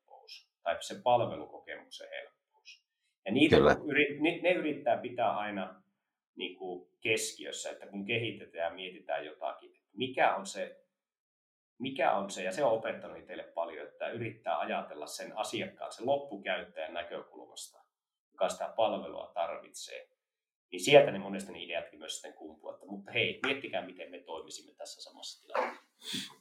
tai 0.64 0.78
se 0.80 0.96
palvelukokemuksen 1.04 2.10
helppous. 2.10 2.86
Ja 3.26 3.32
niitä, 3.32 3.56
ne 4.42 4.52
yrittää 4.52 4.98
pitää 4.98 5.38
aina 5.38 5.84
niin 6.36 6.56
kuin 6.56 6.90
keskiössä, 7.02 7.72
että 7.72 7.88
kun 7.88 8.06
kehitetään 8.06 8.72
ja 8.72 8.76
mietitään 8.76 9.26
jotakin, 9.26 9.82
mikä 9.94 10.36
on 10.36 10.46
se, 10.46 10.84
mikä 11.80 12.12
on 12.12 12.32
se, 12.32 12.44
ja 12.44 12.52
se 12.52 12.64
on 12.64 12.72
opettanut 12.72 13.26
teille 13.26 13.44
paljon, 13.44 13.88
että 13.88 14.10
yrittää 14.10 14.60
ajatella 14.60 15.08
sen 15.08 15.38
asiakkaan, 15.38 15.92
sen 15.92 16.06
loppukäyttäjän 16.06 16.94
näkökulmasta, 16.94 17.84
joka 18.32 18.50
sitä 18.50 18.74
palvelua 18.76 19.32
tarvitsee. 19.34 20.10
Niin 20.72 20.84
sieltä 20.84 21.12
ne 21.12 21.20
monesti 21.20 21.52
ne 21.52 21.64
ideatkin 21.64 22.00
myös 22.00 22.14
sitten 22.14 22.34
kumpuavat. 22.34 22.86
Mutta 22.86 23.12
hei, 23.12 23.40
miettikää, 23.46 23.86
miten 23.86 24.12
me 24.12 24.20
toimisimme 24.20 24.74
tässä 24.78 25.02
samassa 25.02 25.42
tilanteessa. 25.42 26.34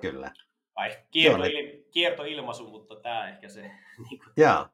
Kyllä. 0.00 0.32
Vai 0.78 0.96
kiertoil, 1.10 1.82
kiertoilmaisu, 1.90 2.70
mutta 2.70 2.96
tämä 2.96 3.28
ehkä 3.28 3.48
se... 3.48 3.62
Niin 4.10 4.18
kuin... 4.18 4.32
Jaa, 4.36 4.70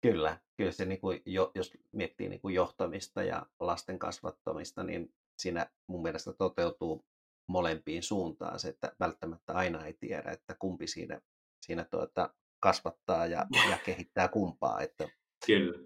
kyllä 0.00 0.38
kyllä 0.56 0.72
se, 0.72 0.84
niin 0.84 1.00
kuin, 1.00 1.22
jos 1.54 1.72
miettii 1.92 2.28
niin 2.28 2.40
kuin 2.40 2.54
johtamista 2.54 3.22
ja 3.22 3.46
lasten 3.60 3.98
kasvattamista, 3.98 4.82
niin 4.82 5.14
siinä 5.38 5.70
mun 5.86 6.02
mielestä 6.02 6.32
toteutuu 6.32 7.04
molempiin 7.46 8.02
suuntaan 8.02 8.58
se, 8.58 8.68
että 8.68 8.92
välttämättä 9.00 9.52
aina 9.52 9.86
ei 9.86 9.92
tiedä, 9.92 10.30
että 10.30 10.56
kumpi 10.58 10.86
siinä, 10.86 11.20
siinä 11.60 11.84
tuota, 11.84 12.34
kasvattaa 12.60 13.26
ja, 13.26 13.46
ja 13.70 13.78
kehittää 13.86 14.28
kumpaa. 14.28 14.80
Että, 14.80 15.08
kyllä. 15.46 15.78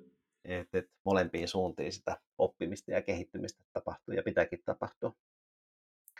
Että, 0.44 0.78
että 0.78 0.92
molempiin 1.04 1.48
suuntiin 1.48 1.92
sitä 1.92 2.20
oppimista 2.38 2.90
ja 2.90 3.02
kehittymistä 3.02 3.64
tapahtuu 3.72 4.14
ja 4.14 4.22
pitääkin 4.22 4.62
tapahtua. 4.64 5.12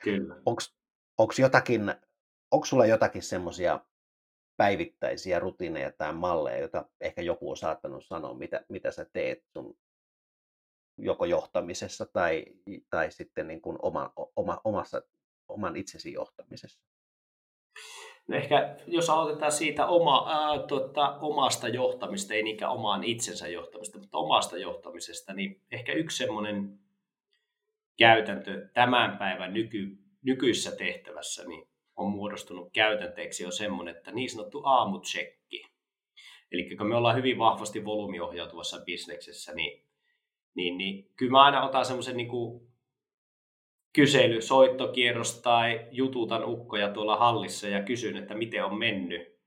Kyllä. 0.03 0.37
Onko 1.19 1.33
jotakin, 1.39 1.95
onko 2.51 2.67
sulla 2.67 2.87
jotakin 2.87 3.23
semmoisia 3.23 3.81
päivittäisiä 4.57 5.39
rutiineja 5.39 5.93
tai 5.93 6.13
malleja, 6.13 6.59
joita 6.59 6.85
ehkä 7.01 7.23
joku 7.23 7.51
on 7.51 7.57
saattanut 7.57 8.05
sanoa, 8.05 8.35
mitä, 8.35 8.65
mitä 8.69 8.91
sä 8.91 9.07
teet 9.13 9.45
sun 9.53 9.79
joko 10.99 11.25
johtamisessa 11.25 12.07
tai, 12.07 12.45
tai 12.91 13.11
sitten 13.13 13.49
niin 13.49 13.61
kuin 13.61 13.79
oma, 13.83 14.13
oma, 14.37 14.61
omassa, 14.65 15.03
oman 15.49 15.77
itsesi 15.77 16.13
johtamisessa? 16.13 16.81
No 18.29 18.37
ehkä 18.37 18.77
jos 18.87 19.11
aloitetaan 19.11 19.53
siitä 19.53 19.87
oma, 19.87 20.27
ää, 20.29 20.67
tuota, 20.67 21.19
omasta 21.19 21.69
johtamista, 21.69 22.35
ei 22.35 22.43
niinkään 22.43 22.73
omaan 22.73 23.05
itsensä 23.05 23.49
johtamista, 23.49 23.99
mutta 23.99 24.19
omasta 24.19 24.59
johtamisesta, 24.59 25.33
niin 25.33 25.63
ehkä 25.71 25.93
yksi 25.93 26.17
semmoinen 26.17 26.79
käytäntö 27.99 28.69
tämän 28.75 29.19
päivän 29.19 29.55
nyky, 29.55 29.99
nykyisessä 30.23 30.77
tehtävässä, 30.77 31.45
niin 31.45 31.70
on 32.01 32.11
muodostunut 32.11 32.73
käytänteeksi 32.73 33.47
on 33.47 33.53
semmoinen, 33.53 33.97
että 33.97 34.13
niin 34.13 34.31
sanottu 34.31 34.63
aamutsekki. 34.65 35.63
Eli 36.53 36.77
kun 36.77 36.87
me 36.87 36.97
ollaan 36.97 37.17
hyvin 37.17 37.39
vahvasti 37.39 37.85
volyymiohjautuvassa 37.85 38.83
bisneksessä, 38.85 39.55
niin, 39.55 39.85
niin, 40.55 40.79
niin 40.79 41.11
kyllä 41.17 41.33
mä 41.33 41.43
aina 41.43 41.65
otan 41.65 41.85
semmoisen 41.85 42.17
niin 42.17 42.29
kysely, 43.93 44.43
soittokierros 44.43 45.41
tai 45.41 45.87
jututan 45.91 46.45
ukkoja 46.45 46.93
tuolla 46.93 47.17
hallissa 47.17 47.69
ja 47.69 47.83
kysyn, 47.83 48.17
että 48.17 48.35
miten 48.35 48.65
on 48.65 48.79
mennyt. 48.79 49.41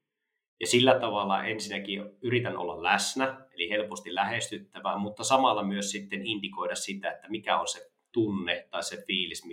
Ja 0.59 0.67
sillä 0.67 0.99
tavalla 0.99 1.43
ensinnäkin 1.43 2.01
yritän 2.21 2.57
olla 2.57 2.83
läsnä, 2.83 3.47
eli 3.53 3.69
helposti 3.69 4.15
lähestyttävä, 4.15 4.97
mutta 4.97 5.23
samalla 5.23 5.63
myös 5.63 5.91
sitten 5.91 6.25
indikoida 6.25 6.75
sitä, 6.75 7.11
että 7.11 7.29
mikä 7.29 7.59
on 7.59 7.67
se 7.67 7.91
tunne 8.11 8.67
tai 8.71 8.83
se 8.83 9.03
fiilis, 9.07 9.43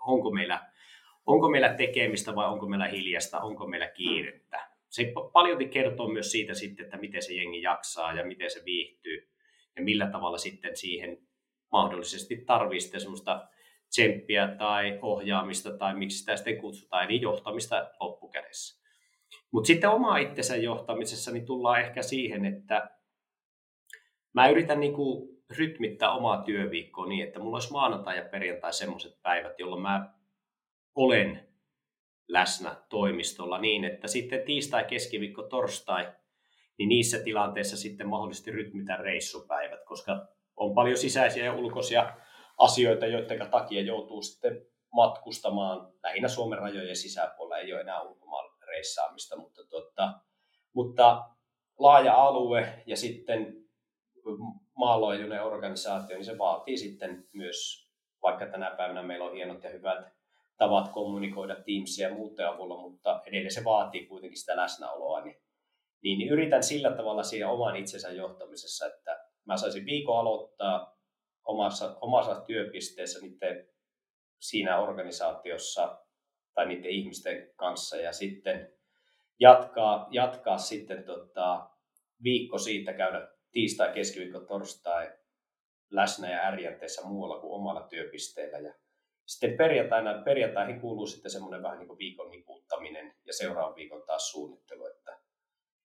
onko 0.00 0.30
meillä 0.30 0.70
onko 1.26 1.48
meillä 1.48 1.74
tekemistä 1.74 2.34
vai 2.34 2.48
onko 2.48 2.68
meillä 2.68 2.88
hiljasta, 2.88 3.40
onko 3.40 3.66
meillä 3.66 3.88
kiirettä. 3.88 4.70
Se 4.88 5.12
paljon 5.32 5.68
kertoo 5.68 6.08
myös 6.08 6.32
siitä 6.32 6.54
sitten, 6.54 6.84
että 6.84 6.96
miten 6.96 7.22
se 7.22 7.34
jengi 7.34 7.62
jaksaa 7.62 8.12
ja 8.12 8.24
miten 8.26 8.50
se 8.50 8.64
viihtyy 8.64 9.30
ja 9.76 9.82
millä 9.82 10.06
tavalla 10.06 10.38
sitten 10.38 10.76
siihen 10.76 11.18
mahdollisesti 11.72 12.36
tarvitsee 12.36 12.80
sitten 12.80 13.00
semmoista 13.00 13.48
tsemppiä 13.88 14.48
tai 14.48 14.98
ohjaamista 15.02 15.70
tai 15.70 15.94
miksi 15.94 16.18
sitä 16.18 16.36
sitten 16.36 16.58
kutsutaan, 16.58 17.04
eli 17.04 17.20
johtamista 17.20 17.90
loppukädessä. 18.00 18.80
Mutta 19.50 19.66
sitten 19.66 19.90
oma 19.90 20.18
itsensä 20.18 20.56
johtamisessa 20.56 21.30
niin 21.30 21.46
tullaan 21.46 21.80
ehkä 21.80 22.02
siihen, 22.02 22.44
että 22.44 22.90
mä 24.32 24.48
yritän 24.48 24.80
niinku 24.80 25.30
rytmittää 25.58 26.12
omaa 26.12 26.42
työviikkoa 26.42 27.06
niin, 27.06 27.26
että 27.26 27.38
mulla 27.38 27.56
olisi 27.56 27.72
maanantai 27.72 28.16
ja 28.16 28.24
perjantai 28.24 28.72
semmoiset 28.72 29.22
päivät, 29.22 29.58
jolloin 29.58 29.82
mä 29.82 30.14
olen 30.94 31.48
läsnä 32.28 32.76
toimistolla 32.88 33.58
niin, 33.58 33.84
että 33.84 34.08
sitten 34.08 34.42
tiistai, 34.42 34.84
keskiviikko, 34.84 35.42
torstai, 35.42 36.12
niin 36.78 36.88
niissä 36.88 37.18
tilanteissa 37.18 37.76
sitten 37.76 38.08
mahdollisesti 38.08 38.50
rytmitä 38.50 38.96
reissupäivät, 38.96 39.84
koska 39.84 40.26
on 40.56 40.74
paljon 40.74 40.96
sisäisiä 40.96 41.44
ja 41.44 41.54
ulkoisia 41.54 42.12
asioita, 42.58 43.06
joiden 43.06 43.50
takia 43.50 43.82
joutuu 43.82 44.22
sitten 44.22 44.66
matkustamaan 44.92 45.92
lähinnä 46.02 46.28
Suomen 46.28 46.58
rajojen 46.58 46.96
sisäpuolella, 46.96 47.58
ei 47.58 47.72
ole 47.72 47.80
enää 47.80 48.02
ulkomaan 48.02 48.50
reissaamista, 48.66 49.36
mutta, 49.36 49.64
tuota, 49.64 50.12
mutta 50.72 51.24
laaja 51.78 52.14
alue 52.14 52.82
ja 52.86 52.96
sitten 52.96 53.64
maanlaajuinen 54.76 55.44
organisaatio, 55.44 56.16
niin 56.16 56.24
se 56.24 56.38
vaatii 56.38 56.78
sitten 56.78 57.28
myös, 57.32 57.88
vaikka 58.22 58.46
tänä 58.46 58.70
päivänä 58.70 59.02
meillä 59.02 59.24
on 59.24 59.34
hienot 59.34 59.62
ja 59.62 59.70
hyvät 59.70 60.19
tavat 60.60 60.88
kommunikoida 60.88 61.56
Teamsia 61.56 62.08
ja 62.08 62.14
muuten 62.14 62.48
avulla, 62.48 62.80
mutta 62.80 63.22
edelleen 63.26 63.50
se 63.54 63.64
vaatii 63.64 64.06
kuitenkin 64.06 64.38
sitä 64.38 64.56
läsnäoloa, 64.56 65.20
niin, 65.20 65.36
niin, 66.02 66.18
niin 66.18 66.30
yritän 66.30 66.62
sillä 66.62 66.90
tavalla 66.90 67.22
siihen 67.22 67.48
oman 67.48 67.76
itsensä 67.76 68.10
johtamisessa, 68.10 68.86
että 68.86 69.24
mä 69.44 69.56
saisin 69.56 69.86
viikon 69.86 70.18
aloittaa 70.18 70.98
omassa, 71.44 71.98
omassa 72.00 72.40
työpisteessä 72.40 73.18
niiden 73.20 73.68
siinä 74.38 74.78
organisaatiossa 74.78 75.98
tai 76.54 76.66
niiden 76.66 76.90
ihmisten 76.90 77.50
kanssa 77.56 77.96
ja 77.96 78.12
sitten 78.12 78.72
jatkaa, 79.38 80.08
jatkaa 80.10 80.58
sitten 80.58 81.04
tota, 81.04 81.70
viikko 82.22 82.58
siitä 82.58 82.92
käydä 82.92 83.28
tiistai, 83.50 83.92
keskiviikko, 83.94 84.40
torstai 84.40 85.12
läsnä 85.90 86.30
ja 86.30 86.42
ärjänteessä 86.42 87.06
muualla 87.06 87.40
kuin 87.40 87.52
omalla 87.52 87.82
työpisteellä. 87.82 88.58
Ja 88.58 88.74
sitten 89.30 89.56
perjantaina, 89.56 90.22
perjantaihin 90.24 90.80
kuuluu 90.80 91.06
sitten 91.06 91.30
semmoinen 91.30 91.62
vähän 91.62 91.78
niin 91.78 91.88
kuin 91.88 91.98
viikon 91.98 92.30
niputtaminen 92.30 93.14
ja 93.24 93.32
seuraavan 93.32 93.74
viikon 93.74 94.02
taas 94.06 94.30
suunnittelu. 94.30 94.86
Että, 94.86 95.18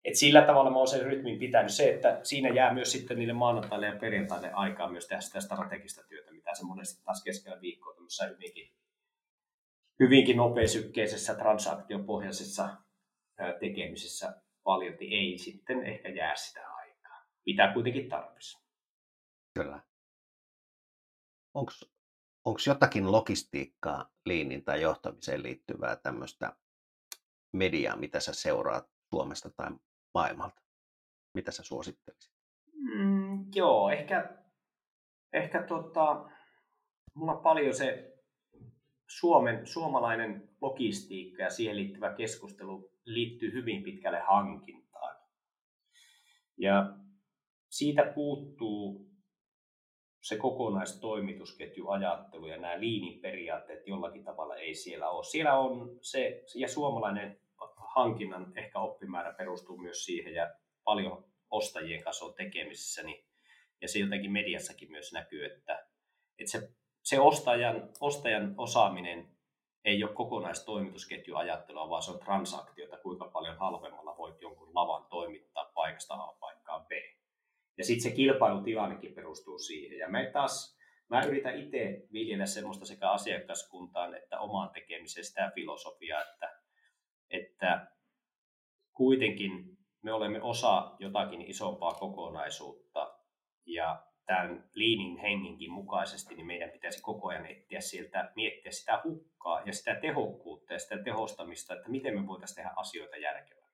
et 0.05 0.17
sillä 0.17 0.43
tavalla 0.43 0.71
mä 0.71 0.77
oon 0.77 0.89
sen 0.89 1.03
rytmin 1.03 1.39
pitänyt. 1.39 1.73
Se, 1.73 1.95
että 1.95 2.21
siinä 2.23 2.49
jää 2.49 2.75
myös 2.75 2.93
sitten 2.93 3.19
niille 3.19 3.33
maanantaille 3.33 3.87
ja 3.87 3.97
perjantaille 4.01 4.53
aikaa 4.53 4.91
myös 4.91 5.07
tehdä 5.07 5.21
sitä 5.21 5.41
strategista 5.41 6.03
työtä, 6.09 6.33
mitä 6.33 6.55
se 6.55 6.65
monesti 6.65 7.05
taas 7.05 7.25
keskellä 7.25 7.61
viikkoa 7.61 7.95
tämmöisessä 7.95 8.27
hyvinkin, 8.27 8.71
hyvinkin 10.01 10.37
nopeasykkeisessä 10.37 11.35
transaktiopohjaisessa 11.35 12.69
tekemisessä 13.61 14.43
paljon 14.63 14.97
ei 15.01 15.39
sitten 15.39 15.85
ehkä 15.85 16.09
jää 16.09 16.37
sitä 16.37 16.71
aikaa. 16.71 17.27
Pitää 17.45 17.73
kuitenkin 17.73 18.09
tarvissa. 18.09 18.61
Kyllä. 19.55 19.81
Onko 21.55 21.73
jotakin 22.67 23.13
logistiikkaa, 23.13 24.11
liinin 24.27 24.65
tai 24.65 24.83
johtamiseen 24.83 25.43
liittyvää 25.43 25.97
tämmöistä 25.97 26.57
mediaa, 27.53 27.97
mitä 27.97 28.21
sä 28.21 28.35
seuraat 28.35 28.91
Suomesta 29.11 29.51
tai 29.51 29.71
maailmalta? 30.15 30.63
Mitä 31.35 31.51
sä 31.51 31.63
suosittelisit? 31.63 32.33
Mm, 32.73 33.45
joo, 33.55 33.91
ehkä, 33.91 34.39
ehkä 35.33 35.63
tota, 35.63 36.31
mulla 37.15 37.33
on 37.33 37.43
paljon 37.43 37.75
se 37.75 38.17
Suomen, 39.09 39.67
suomalainen 39.67 40.49
logistiikka 40.61 41.43
ja 41.43 41.51
siihen 41.51 41.77
liittyvä 41.77 42.15
keskustelu 42.15 42.91
liittyy 43.05 43.53
hyvin 43.53 43.83
pitkälle 43.83 44.21
hankintaan. 44.21 45.17
Ja 46.57 46.97
siitä 47.69 48.13
puuttuu 48.15 49.10
se 50.21 50.37
kokonaistoimitusketjuajattelu 50.37 52.47
ja 52.47 52.57
nämä 52.57 52.81
liinin 52.81 53.21
periaatteet 53.21 53.87
jollakin 53.87 54.25
tavalla 54.25 54.57
ei 54.57 54.75
siellä 54.75 55.11
ole. 55.11 55.25
Siellä 55.25 55.59
on 55.59 55.99
se, 56.01 56.45
ja 56.55 56.69
suomalainen 56.69 57.41
hankinnan 57.95 58.53
ehkä 58.57 58.79
oppimäärä 58.79 59.33
perustuu 59.33 59.79
myös 59.79 60.05
siihen 60.05 60.35
ja 60.35 60.55
paljon 60.85 61.25
ostajien 61.51 62.03
kanssa 62.03 62.25
on 62.25 62.35
tekemisissä, 62.35 63.03
niin, 63.03 63.25
ja 63.81 63.89
se 63.89 63.99
jotenkin 63.99 64.33
mediassakin 64.33 64.91
myös 64.91 65.13
näkyy, 65.13 65.45
että, 65.45 65.87
että 66.39 66.51
se, 66.51 66.71
se 67.03 67.21
ostajan, 67.21 67.91
ostajan 68.01 68.55
osaaminen 68.57 69.29
ei 69.85 70.05
ole 70.05 70.13
kokonaistoimitusketjuajattelua, 70.13 71.91
vaan 71.91 72.03
se 72.03 72.11
on 72.11 72.19
transaktiota, 72.19 72.97
kuinka 72.97 73.29
paljon 73.29 73.59
halvemmalla 73.59 74.17
voit 74.17 74.43
jonkun 74.43 74.75
lavan 74.75 75.07
toimittaa 75.11 75.73
paikasta 75.75 76.15
A. 76.15 76.40
Ja 77.81 77.85
sitten 77.85 78.11
se 78.11 78.17
kilpailutilannekin 78.17 79.15
perustuu 79.15 79.59
siihen. 79.59 79.99
Ja 79.99 80.09
me 80.09 80.31
taas, 80.33 80.79
mä 81.09 81.23
yritän 81.23 81.59
itse 81.59 82.03
viljellä 82.13 82.47
semmoista 82.47 82.85
sekä 82.85 83.11
asiakaskuntaan 83.11 84.15
että 84.15 84.41
omaan 84.41 84.71
tekemiseen 84.71 85.25
sitä 85.25 85.53
filosofiaa, 85.55 86.23
että, 86.23 86.59
että 87.31 87.87
kuitenkin 88.93 89.79
me 90.03 90.13
olemme 90.13 90.43
osa 90.43 90.97
jotakin 90.99 91.43
isompaa 91.43 91.93
kokonaisuutta 91.93 93.15
ja 93.67 94.03
tämän 94.27 94.71
liinin 94.75 95.19
henginkin 95.19 95.73
mukaisesti, 95.73 96.35
niin 96.35 96.47
meidän 96.47 96.71
pitäisi 96.71 97.03
koko 97.03 97.29
ajan 97.29 97.47
etsiä 97.47 97.81
sieltä, 97.81 98.33
miettiä 98.37 98.73
sitä 98.73 99.01
hukkaa 99.05 99.63
ja 99.67 99.73
sitä 99.73 99.95
tehokkuutta 99.95 100.73
ja 100.73 100.79
sitä 100.79 100.99
tehostamista, 100.99 101.75
että 101.75 101.89
miten 101.89 102.21
me 102.21 102.27
voitaisiin 102.27 102.57
tehdä 102.57 102.71
asioita 102.77 103.17
järkevämmin. 103.17 103.71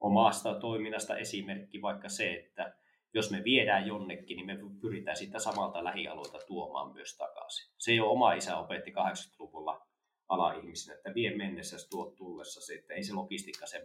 Omasta 0.00 0.54
toiminnasta 0.54 1.16
esimerkki 1.16 1.82
vaikka 1.82 2.08
se, 2.08 2.32
että 2.32 2.79
jos 3.14 3.30
me 3.30 3.44
viedään 3.44 3.86
jonnekin, 3.86 4.36
niin 4.36 4.46
me 4.46 4.58
pyritään 4.80 5.16
sitä 5.16 5.38
samalta 5.38 5.84
lähialueelta 5.84 6.38
tuomaan 6.46 6.92
myös 6.92 7.16
takaisin. 7.16 7.74
Se 7.78 7.94
jo 7.94 8.10
oma 8.10 8.32
isä 8.32 8.56
opetti 8.56 8.90
80-luvulla 8.90 9.86
ala-ihmisenä, 10.28 10.96
että 10.96 11.14
vie 11.14 11.36
mennessä, 11.36 11.76
tuot 11.90 12.16
tullessa, 12.16 12.74
että 12.74 12.94
ei 12.94 13.02
se 13.02 13.12
logistiikka 13.12 13.66
sen 13.66 13.82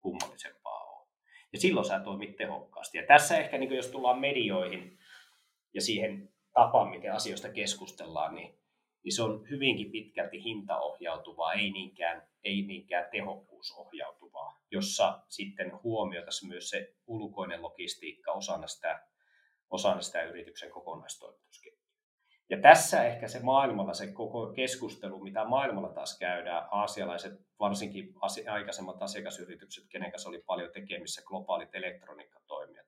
kummallisempaa 0.00 0.84
ole. 0.84 1.08
Ja 1.52 1.60
silloin 1.60 1.86
sä 1.86 2.00
toimit 2.00 2.36
tehokkaasti. 2.36 2.98
Ja 2.98 3.06
tässä 3.06 3.38
ehkä, 3.38 3.58
niin 3.58 3.74
jos 3.74 3.88
tullaan 3.88 4.20
medioihin 4.20 4.98
ja 5.74 5.80
siihen 5.80 6.34
tapaan, 6.52 6.88
miten 6.88 7.12
asioista 7.12 7.48
keskustellaan, 7.48 8.34
niin, 8.34 8.58
niin 9.04 9.12
se 9.12 9.22
on 9.22 9.46
hyvinkin 9.50 9.90
pitkälti 9.90 10.44
hintaohjautuvaa, 10.44 11.52
ei 11.52 11.70
niinkään, 11.70 12.28
ei 12.44 12.62
niinkään 12.62 13.08
tehokkuusohjautuvaa, 13.10 14.62
jossa 14.70 15.22
sitten 15.28 15.82
huomioitaisiin 15.82 16.48
myös 16.48 16.70
se 16.70 16.94
ulkoinen 17.06 17.62
logistiikka 17.62 18.32
osana 18.32 18.66
sitä, 18.66 19.06
osana 19.70 20.00
sitä 20.00 20.22
yrityksen 20.22 20.70
kokonaistoimitusketjua. 20.70 21.84
Ja 22.50 22.60
tässä 22.60 23.04
ehkä 23.04 23.28
se 23.28 23.40
maailmalla, 23.42 23.94
se 23.94 24.12
koko 24.12 24.46
keskustelu, 24.46 25.20
mitä 25.20 25.44
maailmalla 25.44 25.88
taas 25.88 26.18
käydään, 26.18 26.68
aasialaiset, 26.70 27.32
varsinkin 27.60 28.14
aikaisemmat 28.50 29.02
asiakasyritykset, 29.02 29.84
kenen 29.88 30.10
kanssa 30.10 30.28
oli 30.28 30.42
paljon 30.46 30.70
tekemissä, 30.72 31.22
globaalit 31.26 31.74
elektroniikkatoimijat, 31.74 32.86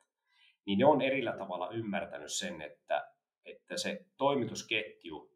niin 0.67 0.79
ne 0.79 0.85
on 0.85 1.03
erillä 1.03 1.33
tavalla 1.33 1.71
ymmärtänyt 1.71 2.33
sen, 2.33 2.63
että, 2.63 3.13
että 3.45 3.77
se 3.77 4.07
toimitusketju 4.17 5.36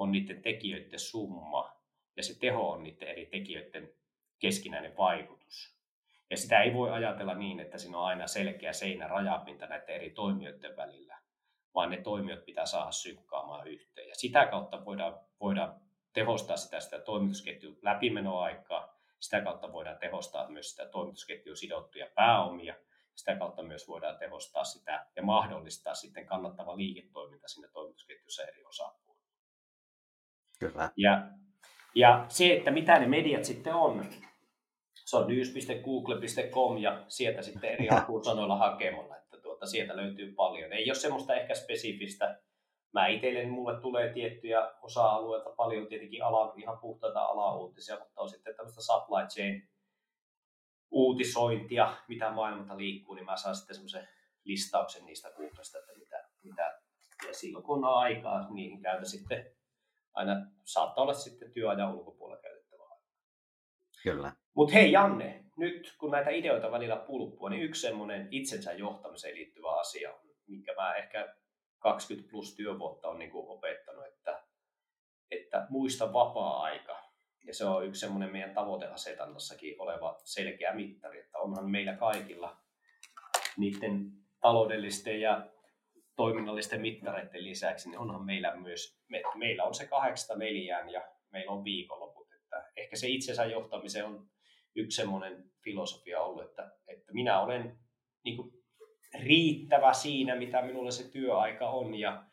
on 0.00 0.12
niiden 0.12 0.42
tekijöiden 0.42 0.98
summa 0.98 1.76
ja 2.16 2.22
se 2.22 2.38
teho 2.38 2.70
on 2.70 2.82
niiden 2.82 3.08
eri 3.08 3.26
tekijöiden 3.26 3.92
keskinäinen 4.38 4.96
vaikutus. 4.96 5.76
Ja 6.30 6.36
sitä 6.36 6.62
ei 6.62 6.74
voi 6.74 6.90
ajatella 6.90 7.34
niin, 7.34 7.60
että 7.60 7.78
siinä 7.78 7.98
on 7.98 8.04
aina 8.04 8.26
selkeä 8.26 8.72
seinä 8.72 9.08
rajapinta 9.08 9.66
näiden 9.66 9.94
eri 9.94 10.10
toimijoiden 10.10 10.76
välillä, 10.76 11.18
vaan 11.74 11.90
ne 11.90 11.96
toimijat 11.96 12.44
pitää 12.44 12.66
saada 12.66 12.92
synkkaamaan 12.92 13.66
yhteen. 13.66 14.08
Ja 14.08 14.14
sitä 14.14 14.46
kautta 14.46 14.84
voidaan, 14.84 15.20
voidaan 15.40 15.80
tehostaa 16.12 16.56
sitä, 16.56 16.80
sitä 16.80 16.98
toimitusketjun 16.98 17.78
läpimenoaikaa, 17.82 18.94
sitä 19.20 19.40
kautta 19.40 19.72
voidaan 19.72 19.98
tehostaa 19.98 20.50
myös 20.50 20.70
sitä 20.70 20.86
toimitusketjun 20.86 21.56
sidottuja 21.56 22.06
pääomia, 22.14 22.74
sitä 23.14 23.36
kautta 23.36 23.62
myös 23.62 23.88
voidaan 23.88 24.18
tehostaa 24.18 24.64
sitä 24.64 25.06
ja 25.16 25.22
mahdollistaa 25.22 25.94
sitten 25.94 26.26
kannattava 26.26 26.76
liiketoiminta 26.76 27.48
siinä 27.48 27.68
toimitusketjussa 27.68 28.42
eri 28.42 28.64
osapuolilla. 28.64 29.09
Kyllä. 30.60 30.90
Ja, 30.96 31.22
ja 31.94 32.26
se, 32.28 32.52
että 32.52 32.70
mitä 32.70 32.98
ne 32.98 33.06
mediat 33.06 33.44
sitten 33.44 33.74
on, 33.74 34.04
se 34.94 35.16
on 35.16 35.28
news.google.com 35.28 36.78
ja 36.78 37.04
sieltä 37.08 37.42
sitten 37.42 37.70
eri 37.70 37.88
apuusanoilla 37.98 38.56
hakemalla 38.56 39.20
mutta 39.60 39.70
sieltä 39.70 39.96
löytyy 39.96 40.32
paljon. 40.32 40.72
Ei 40.72 40.90
ole 40.90 40.94
semmoista 40.94 41.34
ehkä 41.34 41.54
spesifistä. 41.54 42.40
Mä 42.92 43.06
itselleni 43.06 43.50
mulle 43.50 43.80
tulee 43.80 44.12
tiettyjä 44.12 44.72
osa-alueita 44.82 45.50
paljon 45.50 45.86
tietenkin 45.86 46.24
ala, 46.24 46.54
ihan 46.56 46.78
puhtaita 46.78 47.24
alauutisia, 47.24 47.98
mutta 47.98 48.20
on 48.20 48.28
sitten 48.28 48.56
tämmöistä 48.56 48.82
supply 48.82 49.26
chain 49.28 49.68
uutisointia, 50.90 51.96
mitä 52.08 52.30
maailmalta 52.30 52.76
liikkuu, 52.76 53.14
niin 53.14 53.24
mä 53.24 53.36
saan 53.36 53.56
sitten 53.56 53.74
semmoisen 53.76 54.08
listauksen 54.44 55.04
niistä 55.04 55.30
Googlesta, 55.36 55.78
että 55.78 55.92
mitä, 55.98 56.28
mitä 56.42 56.80
ja 57.28 57.34
silloin 57.34 57.64
kun 57.64 57.84
on 57.84 57.94
aikaa, 57.94 58.50
niihin 58.50 58.82
käytä 58.82 59.04
sitten 59.04 59.46
aina 60.14 60.46
saattaa 60.64 61.02
olla 61.02 61.14
sitten 61.14 61.52
työajan 61.52 61.94
ulkopuolella 61.94 62.42
käytettävä 62.42 62.84
Kyllä. 64.02 64.32
Mutta 64.54 64.74
hei 64.74 64.92
Janne, 64.92 65.44
nyt 65.56 65.94
kun 65.98 66.10
näitä 66.10 66.30
ideoita 66.30 66.70
välillä 66.70 66.96
pulppua, 66.96 67.50
niin 67.50 67.62
yksi 67.62 67.80
semmoinen 67.80 68.28
itsensä 68.30 68.72
johtamiseen 68.72 69.34
liittyvä 69.34 69.80
asia 69.80 70.14
minkä 70.50 70.74
mä 70.74 70.94
ehkä 70.94 71.34
20 71.78 72.30
plus 72.30 72.54
työvuotta 72.54 73.08
on 73.08 73.18
niin 73.18 73.30
opettanut, 73.34 74.06
että, 74.06 74.42
että 75.30 75.66
muista 75.70 76.12
vapaa-aika. 76.12 77.10
Ja 77.44 77.54
se 77.54 77.64
on 77.64 77.86
yksi 77.86 78.00
semmoinen 78.00 78.32
meidän 78.32 78.54
tavoiteasetannassakin 78.54 79.76
oleva 79.78 80.20
selkeä 80.24 80.74
mittari, 80.74 81.20
että 81.20 81.38
onhan 81.38 81.70
meillä 81.70 81.96
kaikilla 81.96 82.56
niiden 83.56 84.12
taloudellisten 84.40 85.20
ja 85.20 85.46
toiminnallisten 86.16 86.80
mittareiden 86.80 87.44
lisäksi, 87.44 87.88
niin 87.88 87.98
onhan 87.98 88.24
meillä 88.24 88.56
myös, 88.56 89.00
me, 89.08 89.22
meillä 89.34 89.64
on 89.64 89.74
se 89.74 89.86
kahdeksasta 89.86 90.36
neljään 90.36 90.90
ja 90.90 91.08
meillä 91.30 91.52
on 91.52 91.64
viikonloput. 91.64 92.28
Että 92.32 92.70
ehkä 92.76 92.96
se 92.96 93.08
itsensä 93.08 93.44
johtamisen 93.44 94.04
on 94.04 94.26
yksi 94.76 94.96
semmoinen 94.96 95.44
filosofia 95.64 96.20
ollut, 96.20 96.44
että, 96.44 96.72
että 96.88 97.12
minä 97.12 97.40
olen 97.40 97.78
niin 98.24 98.36
kuin, 98.36 98.52
riittävä 99.18 99.92
siinä, 99.92 100.36
mitä 100.36 100.62
minulle 100.62 100.90
se 100.90 101.10
työaika 101.10 101.70
on 101.70 101.94
ja 101.94 102.24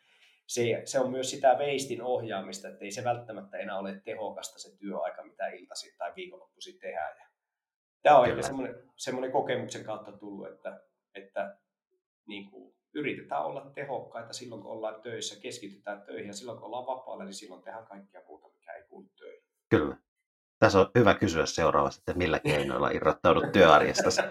se, 0.46 0.82
se 0.84 1.00
on 1.00 1.10
myös 1.10 1.30
sitä 1.30 1.58
veistin 1.58 2.02
ohjaamista, 2.02 2.68
että 2.68 2.84
ei 2.84 2.90
se 2.90 3.04
välttämättä 3.04 3.58
enää 3.58 3.78
ole 3.78 4.00
tehokasta 4.04 4.58
se 4.58 4.78
työaika, 4.78 5.24
mitä 5.24 5.46
iltaisin 5.46 5.94
tai 5.98 6.12
viikonloppuisin 6.16 6.78
tehdään. 6.78 7.16
Ja 7.18 7.28
tämä 8.02 8.18
on 8.18 8.28
ehkä 8.28 8.42
semmoinen, 8.42 8.74
semmoinen 8.96 9.32
kokemuksen 9.32 9.84
kautta 9.84 10.12
tullut, 10.12 10.48
että, 10.48 10.80
että 11.14 11.58
niin 12.26 12.50
kuin, 12.50 12.74
yritetään 12.94 13.44
olla 13.44 13.70
tehokkaita 13.74 14.32
silloin, 14.32 14.62
kun 14.62 14.70
ollaan 14.70 15.02
töissä, 15.02 15.40
keskitytään 15.40 16.02
töihin 16.02 16.26
ja 16.26 16.34
silloin, 16.34 16.58
kun 16.58 16.66
ollaan 16.66 16.86
vapaalla, 16.86 17.24
niin 17.24 17.34
silloin 17.34 17.62
tehdään 17.62 17.86
kaikkia 17.86 18.20
muuta, 18.28 18.48
mikä 18.48 18.72
ei 18.72 18.82
kuulu 18.82 19.08
töihin. 19.18 19.42
Kyllä. 19.68 19.96
Tässä 20.58 20.80
on 20.80 20.90
hyvä 20.98 21.14
kysyä 21.14 21.46
seuraavasti, 21.46 22.00
että 22.00 22.18
millä 22.18 22.38
keinoilla 22.38 22.90
irrottaudut 22.90 23.52
työarjesta. 23.52 24.10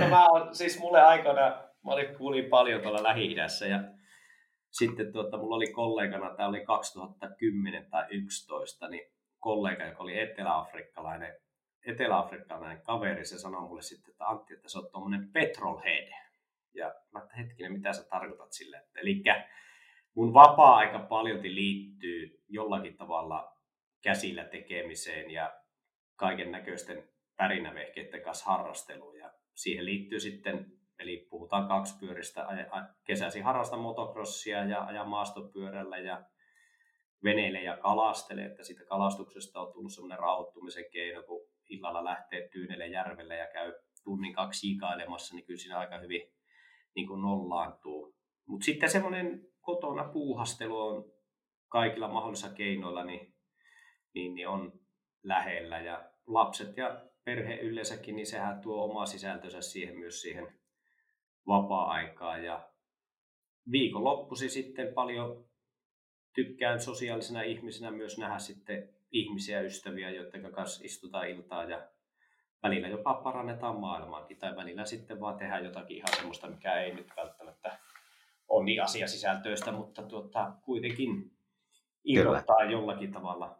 no 0.00 0.08
mä 0.08 0.26
on, 0.26 0.54
siis 0.54 0.78
mulle 0.80 1.02
aikana, 1.02 1.48
mä 1.84 1.92
olin, 1.92 2.16
kuulin 2.16 2.44
paljon 2.44 2.82
tuolla 2.82 3.02
lähi 3.02 3.36
ja 3.36 3.48
sitten 4.70 5.12
tuota, 5.12 5.38
mulla 5.38 5.56
oli 5.56 5.72
kollegana, 5.72 6.34
tämä 6.36 6.48
oli 6.48 6.64
2010 6.64 7.90
tai 7.90 8.02
2011, 8.02 8.88
niin 8.88 9.12
kollega, 9.38 9.84
joka 9.84 10.02
oli 10.02 10.18
etelä-afrikkalainen 10.18 11.36
etelä-afrikkalainen 11.86 12.82
kaveri, 12.82 13.24
se 13.24 13.38
sanoi 13.38 13.60
mulle 13.60 13.82
sitten, 13.82 14.10
että 14.10 14.26
Antti, 14.26 14.54
että 14.54 14.68
se 14.68 14.78
on 14.78 14.88
tuommoinen 14.92 15.32
petrolhead. 15.32 16.12
Ja 16.74 16.94
mä 17.12 17.18
että 17.18 17.36
hetkinen, 17.36 17.72
mitä 17.72 17.92
sä 17.92 18.08
tarkoitat 18.10 18.52
sille? 18.52 18.82
Eli 18.94 19.22
mun 20.14 20.34
vapaa-aika 20.34 20.98
paljon 20.98 21.42
liittyy 21.42 22.42
jollakin 22.48 22.96
tavalla 22.96 23.56
käsillä 24.02 24.44
tekemiseen 24.44 25.30
ja 25.30 25.60
kaiken 26.16 26.52
näköisten 26.52 27.08
pärinävehkeiden 27.36 28.22
kanssa 28.22 28.50
harrasteluun. 28.50 29.18
Ja 29.18 29.32
siihen 29.54 29.84
liittyy 29.84 30.20
sitten, 30.20 30.72
eli 30.98 31.26
puhutaan 31.30 31.68
kaksipyöristä, 31.68 32.46
kesäisin 33.04 33.44
harrasta 33.44 33.76
motocrossia 33.76 34.64
ja 34.64 34.84
ajan 34.84 35.08
maastopyörällä 35.08 35.98
ja 35.98 36.24
veneille 37.24 37.62
ja 37.62 37.76
kalastele, 37.76 38.44
että 38.44 38.64
siitä 38.64 38.84
kalastuksesta 38.84 39.60
on 39.60 39.72
tullut 39.72 39.92
semmoinen 39.92 40.18
rauhoittumisen 40.18 40.84
keino, 40.92 41.22
kun 41.22 41.49
illalla 41.70 42.04
lähtee 42.04 42.48
Tyynelle 42.48 42.86
järvelle 42.86 43.36
ja 43.36 43.46
käy 43.52 43.72
tunnin 44.04 44.34
kaksi 44.34 44.60
siikailemassa, 44.60 45.34
niin 45.34 45.46
kyllä 45.46 45.58
siinä 45.58 45.78
aika 45.78 45.98
hyvin 45.98 46.32
niin 46.94 47.06
kuin 47.06 47.22
nollaantuu. 47.22 48.14
Mutta 48.46 48.64
sitten 48.64 48.90
semmoinen 48.90 49.46
kotona 49.60 50.04
puuhastelu 50.04 50.78
on 50.78 51.04
kaikilla 51.68 52.08
mahdollisilla 52.08 52.54
keinoilla, 52.54 53.04
niin, 53.04 53.34
niin, 54.14 54.34
niin 54.34 54.48
on 54.48 54.72
lähellä. 55.22 55.80
Ja 55.80 56.10
lapset 56.26 56.76
ja 56.76 57.04
perhe 57.24 57.54
yleensäkin, 57.54 58.16
niin 58.16 58.26
sehän 58.26 58.60
tuo 58.60 58.84
oma 58.84 59.06
sisältönsä 59.06 59.62
siihen 59.62 59.98
myös 59.98 60.20
siihen 60.20 60.60
vapaa-aikaan. 61.46 62.44
Ja 62.44 62.70
viikonloppusi 63.70 64.48
sitten 64.48 64.94
paljon 64.94 65.44
tykkään 66.34 66.80
sosiaalisena 66.80 67.42
ihmisenä 67.42 67.90
myös 67.90 68.18
nähdä 68.18 68.38
sitten 68.38 68.94
ihmisiä, 69.10 69.60
ystäviä, 69.60 70.10
joiden 70.10 70.52
kanssa 70.52 70.84
istutaan 70.84 71.28
iltaa 71.28 71.64
ja 71.64 71.88
välillä 72.62 72.88
jopa 72.88 73.14
parannetaan 73.14 73.80
maailmaakin 73.80 74.38
tai 74.38 74.56
välillä 74.56 74.84
sitten 74.84 75.20
vaan 75.20 75.36
tehdään 75.36 75.64
jotakin 75.64 75.96
ihan 75.96 76.16
semmoista, 76.16 76.50
mikä 76.50 76.80
ei 76.80 76.94
nyt 76.94 77.12
välttämättä 77.16 77.78
ole 78.48 78.64
niin 78.64 78.82
asiasisältöistä, 78.82 79.72
mutta 79.72 80.02
tuota, 80.02 80.52
kuitenkin 80.62 81.36
irrottaa 82.04 82.64
jollakin 82.64 83.12
tavalla 83.12 83.58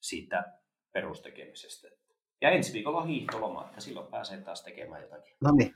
siitä 0.00 0.52
perustekemisestä. 0.92 1.88
Ja 2.40 2.50
ensi 2.50 2.72
viikolla 2.72 2.98
on 2.98 3.08
hiihtoloma, 3.08 3.64
että 3.64 3.80
silloin 3.80 4.06
pääsee 4.06 4.40
taas 4.40 4.62
tekemään 4.62 5.02
jotakin. 5.02 5.36
No 5.40 5.50
niin, 5.52 5.74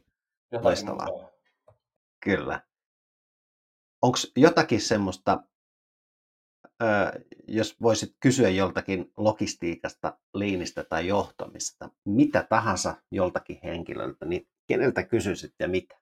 loistavaa. 0.62 1.06
Kyllä. 2.20 2.60
Onko 4.02 4.18
jotakin 4.36 4.80
semmoista 4.80 5.42
jos 7.48 7.80
voisit 7.80 8.16
kysyä 8.20 8.48
joltakin 8.48 9.12
logistiikasta, 9.16 10.18
liinistä 10.34 10.84
tai 10.84 11.06
johtamista, 11.06 11.90
mitä 12.04 12.46
tahansa 12.48 12.94
joltakin 13.10 13.60
henkilöltä, 13.64 14.26
niin 14.26 14.48
keneltä 14.66 15.02
kysyisit 15.02 15.54
ja 15.58 15.68
mitä? 15.68 15.98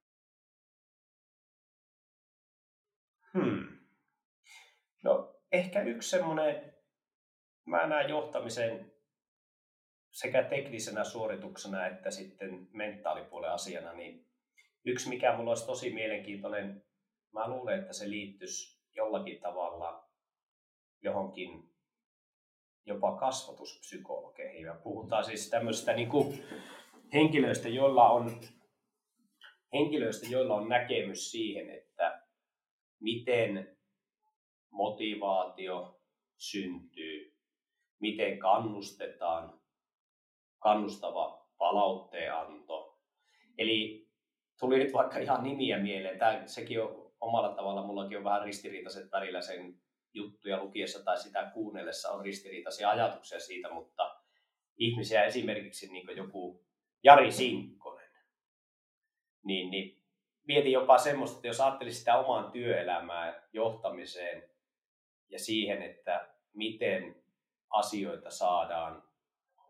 Hmm. 3.35 3.79
No 5.05 5.41
ehkä 5.53 5.83
yksi 5.83 6.11
semmoinen, 6.11 6.75
mä 7.67 7.87
näen 7.87 8.11
johtamisen 8.11 8.93
sekä 10.11 10.43
teknisenä 10.43 11.05
suorituksena 11.05 11.87
että 11.87 12.11
sitten 12.11 12.69
mentaalipuolen 12.73 13.53
asiana, 13.53 13.93
niin 13.93 14.27
yksi 14.85 15.09
mikä 15.09 15.37
mulla 15.37 15.51
olisi 15.51 15.67
tosi 15.67 15.91
mielenkiintoinen, 15.91 16.85
mä 17.33 17.49
luulen, 17.49 17.81
että 17.81 17.93
se 17.93 18.11
liittyisi 18.11 18.81
jollakin 18.95 19.41
tavalla 19.41 20.10
johonkin 21.03 21.71
jopa 22.87 23.17
kasvatuspsykologeihin. 23.17 24.63
Ja 24.63 24.75
puhutaan 24.75 25.25
siis 25.25 25.51
tämmöistä 25.51 25.93
niin 25.93 26.09
kuin 26.09 26.45
henkilöistä, 27.13 27.69
joilla 27.69 28.11
on, 28.11 28.41
henkilöistä, 29.73 30.27
joilla 30.31 30.55
on 30.55 30.69
näkemys 30.69 31.31
siihen, 31.31 31.71
että 31.71 32.23
miten 33.01 33.77
motivaatio 34.71 36.01
syntyy, 36.39 37.37
miten 38.01 38.39
kannustetaan, 38.39 39.61
kannustava 40.59 41.47
palautteenanto. 41.59 42.99
Eli 43.59 44.09
tuli 44.61 44.79
nyt 44.79 44.93
vaikka 44.93 45.19
ihan 45.19 45.43
nimiä 45.43 45.79
mieleen. 45.79 46.19
Tämä, 46.19 46.47
sekin 46.47 46.83
on 46.83 47.13
omalla 47.21 47.55
tavalla, 47.55 47.87
mullakin 47.87 48.19
on 48.19 48.25
vähän 48.25 48.43
ristiriitaiset 48.43 49.13
välillä 49.13 49.41
sen 49.41 49.81
juttuja 50.15 50.63
lukiessa 50.63 51.05
tai 51.05 51.19
sitä 51.19 51.51
kuunnellessa 51.55 52.11
on 52.11 52.25
ristiriitaisia 52.25 52.91
ajatuksia 52.91 53.41
siitä, 53.41 53.71
mutta 53.71 54.17
ihmisiä 54.77 55.25
esimerkiksi 55.25 55.93
niin 55.93 56.17
joku 56.17 56.65
Jari 57.03 57.33
Sinkkonen, 57.33 58.11
niin, 59.45 59.71
niin 59.71 60.03
mietin 60.47 60.73
jopa 60.73 60.99
semmoista, 60.99 61.37
että 61.37 61.49
jos 61.49 61.61
ajattelisi 61.61 61.99
sitä 61.99 62.19
omaan 62.19 62.53
työelämään, 62.53 63.43
johtamiseen 63.53 64.51
ja 65.29 65.39
siihen, 65.39 65.83
että 65.83 66.29
miten 66.55 67.23
asioita 67.71 68.31
saadaan 68.31 69.03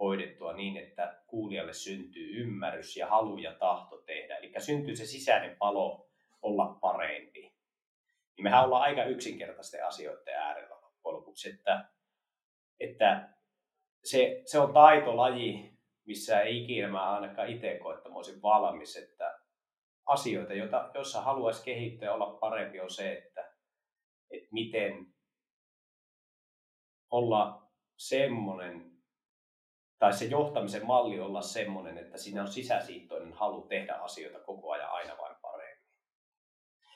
hoidettua 0.01 0.53
niin, 0.53 0.77
että 0.77 1.23
kuulijalle 1.27 1.73
syntyy 1.73 2.41
ymmärrys 2.41 2.97
ja 2.97 3.07
halu 3.07 3.39
ja 3.39 3.53
tahto 3.53 3.97
tehdä. 3.97 4.37
Eli 4.37 4.53
syntyy 4.59 4.97
se 4.97 5.07
sisäinen 5.07 5.57
palo 5.57 6.09
olla 6.43 6.67
parempi 6.81 7.30
niin 8.41 8.45
mehän 8.45 8.65
ollaan 8.65 8.83
aika 8.83 9.05
yksinkertaisten 9.05 9.87
asioiden 9.87 10.35
äärellä 10.35 10.75
loppujen 10.75 11.17
lopuksi, 11.17 11.51
että, 11.51 11.85
että 12.81 13.29
se, 14.05 14.43
se 14.47 14.59
on 14.59 14.73
taitolaji, 14.73 15.79
missä 16.07 16.41
ei 16.41 16.63
ikinä 16.63 16.89
mä 16.89 17.11
ainakaan 17.11 17.49
itse 17.49 17.79
koe, 17.79 17.95
että 17.95 18.09
mä 18.09 18.15
olisin 18.15 18.43
valmis, 18.43 18.97
että 18.97 19.41
asioita, 20.07 20.55
joita, 20.55 20.91
joissa 20.95 21.21
haluaisi 21.21 21.65
kehittyä 21.65 22.09
ja 22.09 22.15
olla 22.15 22.39
parempi, 22.41 22.81
on 22.81 22.91
se, 22.91 23.13
että, 23.13 23.53
että 24.31 24.49
miten 24.53 25.07
olla 27.11 27.71
semmoinen, 27.97 28.91
tai 29.99 30.13
se 30.13 30.25
johtamisen 30.25 30.87
malli 30.87 31.21
olla 31.21 31.43
semmoinen, 31.43 31.99
että 31.99 32.19
siinä 32.19 32.43
on 32.43 32.49
sisäsiittoinen 32.49 33.33
halu 33.33 33.63
tehdä 33.63 33.95
asioita 33.95 34.41
koko 34.41 34.71
ajan 34.71 34.91
aina 34.91 35.19
vain 35.19 35.30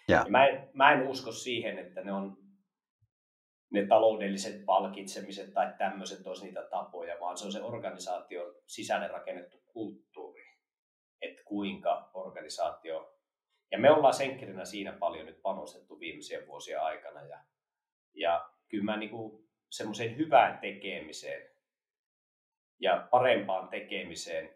ja. 0.08 0.26
Mä, 0.28 0.46
en, 0.46 0.70
mä 0.72 0.92
en 0.92 1.08
usko 1.08 1.32
siihen, 1.32 1.78
että 1.78 2.00
ne 2.00 2.12
on 2.12 2.44
ne 3.70 3.86
taloudelliset 3.86 4.64
palkitsemiset 4.64 5.54
tai 5.54 5.72
tämmöiset 5.78 6.26
olisi 6.26 6.44
niitä 6.44 6.62
tapoja, 6.62 7.20
vaan 7.20 7.36
se 7.36 7.44
on 7.44 7.52
se 7.52 7.62
organisaation 7.62 8.54
sisäinen 8.66 9.10
rakennettu 9.10 9.62
kulttuuri, 9.66 10.44
että 11.22 11.42
kuinka 11.44 12.10
organisaatio, 12.14 13.18
ja 13.70 13.78
me 13.78 13.90
ollaan 13.90 14.14
senkkerinä 14.14 14.64
siinä 14.64 14.92
paljon 14.92 15.26
nyt 15.26 15.42
panostettu 15.42 16.00
viimeisien 16.00 16.46
vuosien 16.46 16.80
aikana, 16.80 17.22
ja, 17.24 17.38
ja 18.14 18.50
kyllä 18.68 18.84
mä 18.84 18.96
niinku 18.96 19.48
semmoiseen 19.70 20.16
hyvään 20.16 20.58
tekemiseen 20.58 21.50
ja 22.80 23.08
parempaan 23.10 23.68
tekemiseen, 23.68 24.54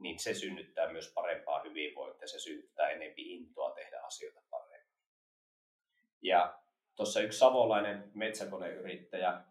niin 0.00 0.18
se 0.18 0.34
synnyttää 0.34 0.92
myös 0.92 1.12
parempaa 1.14 1.62
hyvinvointia, 1.62 2.28
se 2.28 2.38
synnyttää 2.38 2.88
enemmän 2.90 3.14
intoa 3.16 3.70
tehdä 3.70 4.00
asioita. 4.02 4.40
Ja 6.22 6.58
tuossa 6.96 7.20
yksi 7.20 7.38
savolainen 7.38 8.10
metsäkoneyrittäjä, 8.14 9.44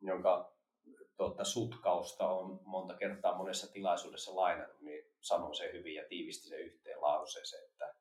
jonka 0.00 0.56
tuota, 1.16 1.44
sutkausta 1.44 2.28
on 2.28 2.60
monta 2.64 2.94
kertaa 2.94 3.36
monessa 3.36 3.72
tilaisuudessa 3.72 4.36
lainannut, 4.36 4.80
niin 4.80 5.04
sanoi 5.20 5.54
se 5.54 5.70
hyvin 5.72 5.94
ja 5.94 6.04
tiivisti 6.08 6.48
se 6.48 6.56
yhteen 6.56 7.02
lauseeseen, 7.02 7.64
että 7.64 7.94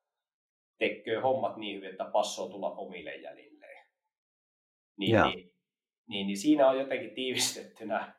tekee 0.77 1.19
hommat 1.19 1.57
niin 1.57 1.77
hyvin, 1.77 1.89
että 1.89 2.05
passoo 2.05 2.49
tulla 2.49 2.71
omille 2.71 3.15
jäljilleen. 3.15 3.85
Niin, 4.97 5.21
niin, 5.21 5.53
niin, 6.07 6.27
niin, 6.27 6.37
siinä 6.37 6.69
on 6.69 6.79
jotenkin 6.79 7.15
tiivistettynä 7.15 8.15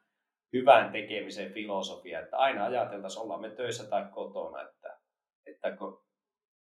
hyvän 0.53 0.93
tekemisen 0.93 1.53
filosofia, 1.53 2.21
että 2.21 2.37
aina 2.37 2.65
ajateltaisiin, 2.65 3.23
ollaan 3.23 3.41
me 3.41 3.51
töissä 3.51 3.87
tai 3.87 4.07
kotona, 4.15 4.63
että, 4.63 4.99
että 5.47 5.77
kun 5.77 6.05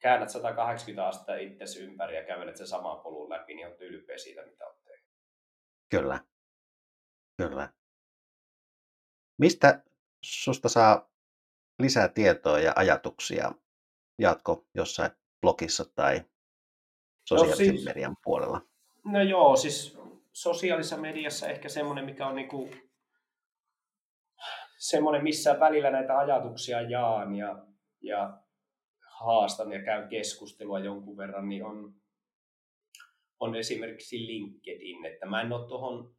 käännät 0.01 0.29
180 0.29 1.07
astetta 1.07 1.35
itsesi 1.35 1.83
ympäri 1.83 2.15
ja 2.15 2.23
kävelet 2.23 2.57
sen 2.57 2.67
saman 2.67 2.99
polun 2.99 3.29
läpi, 3.29 3.55
niin 3.55 3.67
on 3.67 3.73
ylpeä 3.79 4.17
siitä, 4.17 4.45
mitä 4.45 4.67
on 4.67 4.75
tehnyt. 4.83 5.09
Kyllä. 5.89 6.19
Kyllä. 7.37 7.73
Mistä 9.37 9.83
susta 10.23 10.69
saa 10.69 11.11
lisää 11.79 12.07
tietoa 12.07 12.59
ja 12.59 12.73
ajatuksia? 12.75 13.51
Jatko 14.19 14.65
jossain 14.75 15.11
blogissa 15.41 15.85
tai 15.95 16.21
sosiaalisen 17.29 17.67
no 17.67 17.73
siis, 17.73 17.85
median 17.85 18.15
puolella? 18.23 18.61
No 19.05 19.21
joo, 19.21 19.55
siis 19.55 19.97
sosiaalisessa 20.33 20.97
mediassa 20.97 21.47
ehkä 21.47 21.69
semmoinen, 21.69 22.05
mikä 22.05 22.27
on 22.27 22.35
niinku 22.35 22.69
semmoinen, 24.77 25.23
missä 25.23 25.59
välillä 25.59 25.91
näitä 25.91 26.17
ajatuksia 26.17 26.81
jaan 26.81 27.35
ja, 27.35 27.65
ja 28.01 28.37
haastan 29.25 29.71
ja 29.71 29.83
käyn 29.83 30.09
keskustelua 30.09 30.79
jonkun 30.79 31.17
verran, 31.17 31.49
niin 31.49 31.65
on, 31.65 31.93
on 33.39 33.55
esimerkiksi 33.55 34.27
LinkedIn. 34.27 35.05
Että 35.05 35.25
mä 35.25 35.41
en 35.41 35.53
ole 35.53 35.67
tuohon 35.67 36.15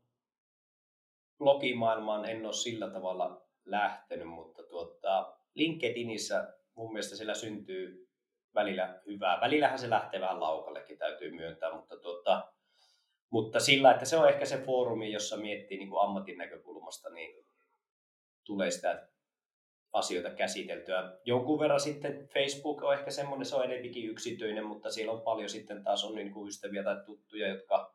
blogimaailmaan 1.38 2.24
en 2.24 2.46
ole 2.46 2.52
sillä 2.52 2.90
tavalla 2.90 3.46
lähtenyt, 3.64 4.28
mutta 4.28 4.62
tuota, 4.62 5.36
LinkedInissä 5.54 6.54
mun 6.74 6.92
mielestä 6.92 7.16
siellä 7.16 7.34
syntyy 7.34 8.08
välillä 8.54 9.00
hyvää. 9.06 9.40
Välillähän 9.40 9.78
se 9.78 9.90
lähtee 9.90 10.20
vähän 10.20 10.40
laukallekin, 10.40 10.98
täytyy 10.98 11.30
myöntää, 11.30 11.74
mutta, 11.76 11.96
tuota, 11.96 12.52
mutta 13.30 13.60
sillä, 13.60 13.90
että 13.90 14.04
se 14.04 14.16
on 14.16 14.28
ehkä 14.28 14.44
se 14.44 14.62
foorumi, 14.64 15.12
jossa 15.12 15.36
miettii 15.36 15.78
niin 15.78 15.90
kuin 15.90 16.02
ammatin 16.02 16.38
näkökulmasta, 16.38 17.10
niin 17.10 17.46
tulee 18.44 18.70
sitä 18.70 19.08
asioita 19.92 20.30
käsiteltyä. 20.30 21.18
Jonkun 21.24 21.60
verran 21.60 21.80
sitten 21.80 22.28
Facebook 22.28 22.82
on 22.82 22.94
ehkä 22.94 23.10
semmoinen, 23.10 23.46
se 23.46 23.56
on 23.56 23.64
enemmänkin 23.64 24.10
yksityinen, 24.10 24.66
mutta 24.66 24.90
siellä 24.90 25.12
on 25.12 25.22
paljon 25.22 25.48
sitten 25.48 25.84
taas 25.84 26.04
on 26.04 26.14
niin 26.14 26.32
kuin 26.32 26.48
ystäviä 26.48 26.82
tai 26.82 26.96
tuttuja, 27.06 27.48
jotka 27.48 27.94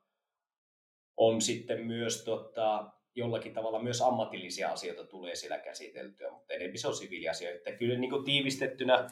on 1.17 1.41
sitten 1.41 1.85
myös 1.85 2.23
tota, 2.23 2.91
jollakin 3.15 3.53
tavalla 3.53 3.83
myös 3.83 4.01
ammatillisia 4.01 4.71
asioita 4.71 5.05
tulee 5.05 5.35
siellä 5.35 5.59
käsiteltyä, 5.59 6.31
mutta 6.31 6.53
enemmän 6.53 6.77
se 6.77 6.87
on 6.87 6.95
siviiliasioita. 6.95 7.71
Kyllä 7.71 7.97
niin 7.97 8.11
kuin 8.11 8.25
tiivistettynä 8.25 9.07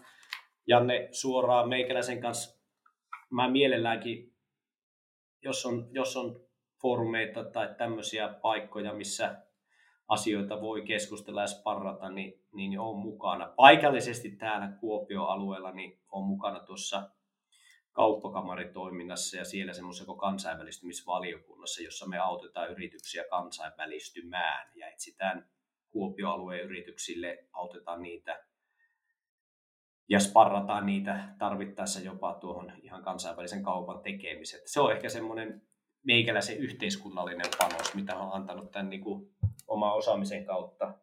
Janne 0.68 1.08
suoraan 1.12 1.70
meikäläisen 1.70 2.22
kanssa, 2.22 2.60
mä 3.30 3.50
mielelläänkin, 3.50 4.36
jos 5.42 5.66
on, 5.66 5.88
jos 5.92 6.18
on 6.18 6.46
foorumeita 6.82 7.44
tai 7.44 7.76
tämmöisiä 7.78 8.28
paikkoja, 8.28 8.94
missä 8.94 9.45
asioita 10.08 10.62
voi 10.62 10.82
keskustella 10.82 11.42
ja 11.42 11.48
sparrata, 11.48 12.10
niin, 12.10 12.46
niin 12.54 12.80
on 12.80 13.00
mukana. 13.00 13.54
Paikallisesti 13.56 14.32
täällä 14.32 14.68
Kuopio-alueella 14.68 15.72
niin 15.72 16.00
on 16.12 16.26
mukana 16.26 16.60
tuossa 16.60 17.10
kauppakamaritoiminnassa 17.92 19.38
ja 19.38 19.46
siellä 19.46 19.74
semmoisessa 19.74 20.14
kansainvälistymisvaliokunnassa, 20.14 21.84
jossa 21.84 22.08
me 22.08 22.18
autetaan 22.18 22.72
yrityksiä 22.72 23.24
kansainvälistymään 23.30 24.72
ja 24.76 24.88
etsitään 24.88 25.50
Kuopio-alueen 25.90 26.62
yrityksille, 26.62 27.48
autetaan 27.54 28.02
niitä 28.02 28.46
ja 30.10 30.20
sparrataan 30.20 30.86
niitä 30.86 31.36
tarvittaessa 31.40 32.00
jopa 32.00 32.34
tuohon 32.34 32.72
ihan 32.82 33.04
kansainvälisen 33.04 33.64
kaupan 33.64 34.04
tekemiseen. 34.04 34.64
Se 34.66 34.80
on 34.82 34.92
ehkä 34.92 35.10
semmoinen 35.10 35.62
meikäläisen 36.04 36.58
yhteiskunnallinen 36.58 37.52
panos, 37.58 37.94
mitä 37.96 38.16
on 38.18 38.34
antanut 38.34 38.72
tämän 38.72 38.90
niin 38.90 39.02
kuin 39.02 39.35
oma 39.68 39.94
osaamisen 39.94 40.46
kautta. 40.46 40.94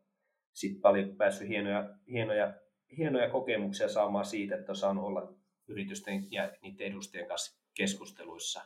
Sitten 0.53 0.80
paljon 0.82 1.16
päässyt 1.16 1.48
hienoja, 1.48 1.88
hienoja, 2.11 2.55
hienoja 2.98 3.30
kokemuksia 3.30 3.88
saamaan 3.88 4.24
siitä, 4.24 4.55
että 4.55 4.72
on 4.72 4.76
saanut 4.76 5.05
olla 5.05 5.32
yritysten 5.68 6.26
ja 6.30 6.50
niiden 6.62 6.86
edustajien 6.86 7.28
kanssa 7.28 7.62
keskusteluissa, 7.74 8.62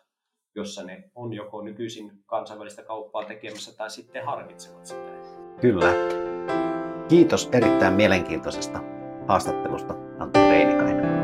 jossa 0.55 0.83
ne 0.83 1.11
on 1.15 1.33
joko 1.33 1.63
nykyisin 1.63 2.13
kansainvälistä 2.27 2.83
kauppaa 2.83 3.25
tekemässä 3.25 3.77
tai 3.77 3.91
sitten 3.91 4.25
harvitsevat 4.25 4.87
sitä. 4.87 5.11
Kyllä. 5.61 5.93
Kiitos 7.09 7.49
erittäin 7.53 7.95
mielenkiintoisesta 7.95 8.81
haastattelusta, 9.29 9.95
Antti 10.19 10.39
Reinikainen. 10.39 11.16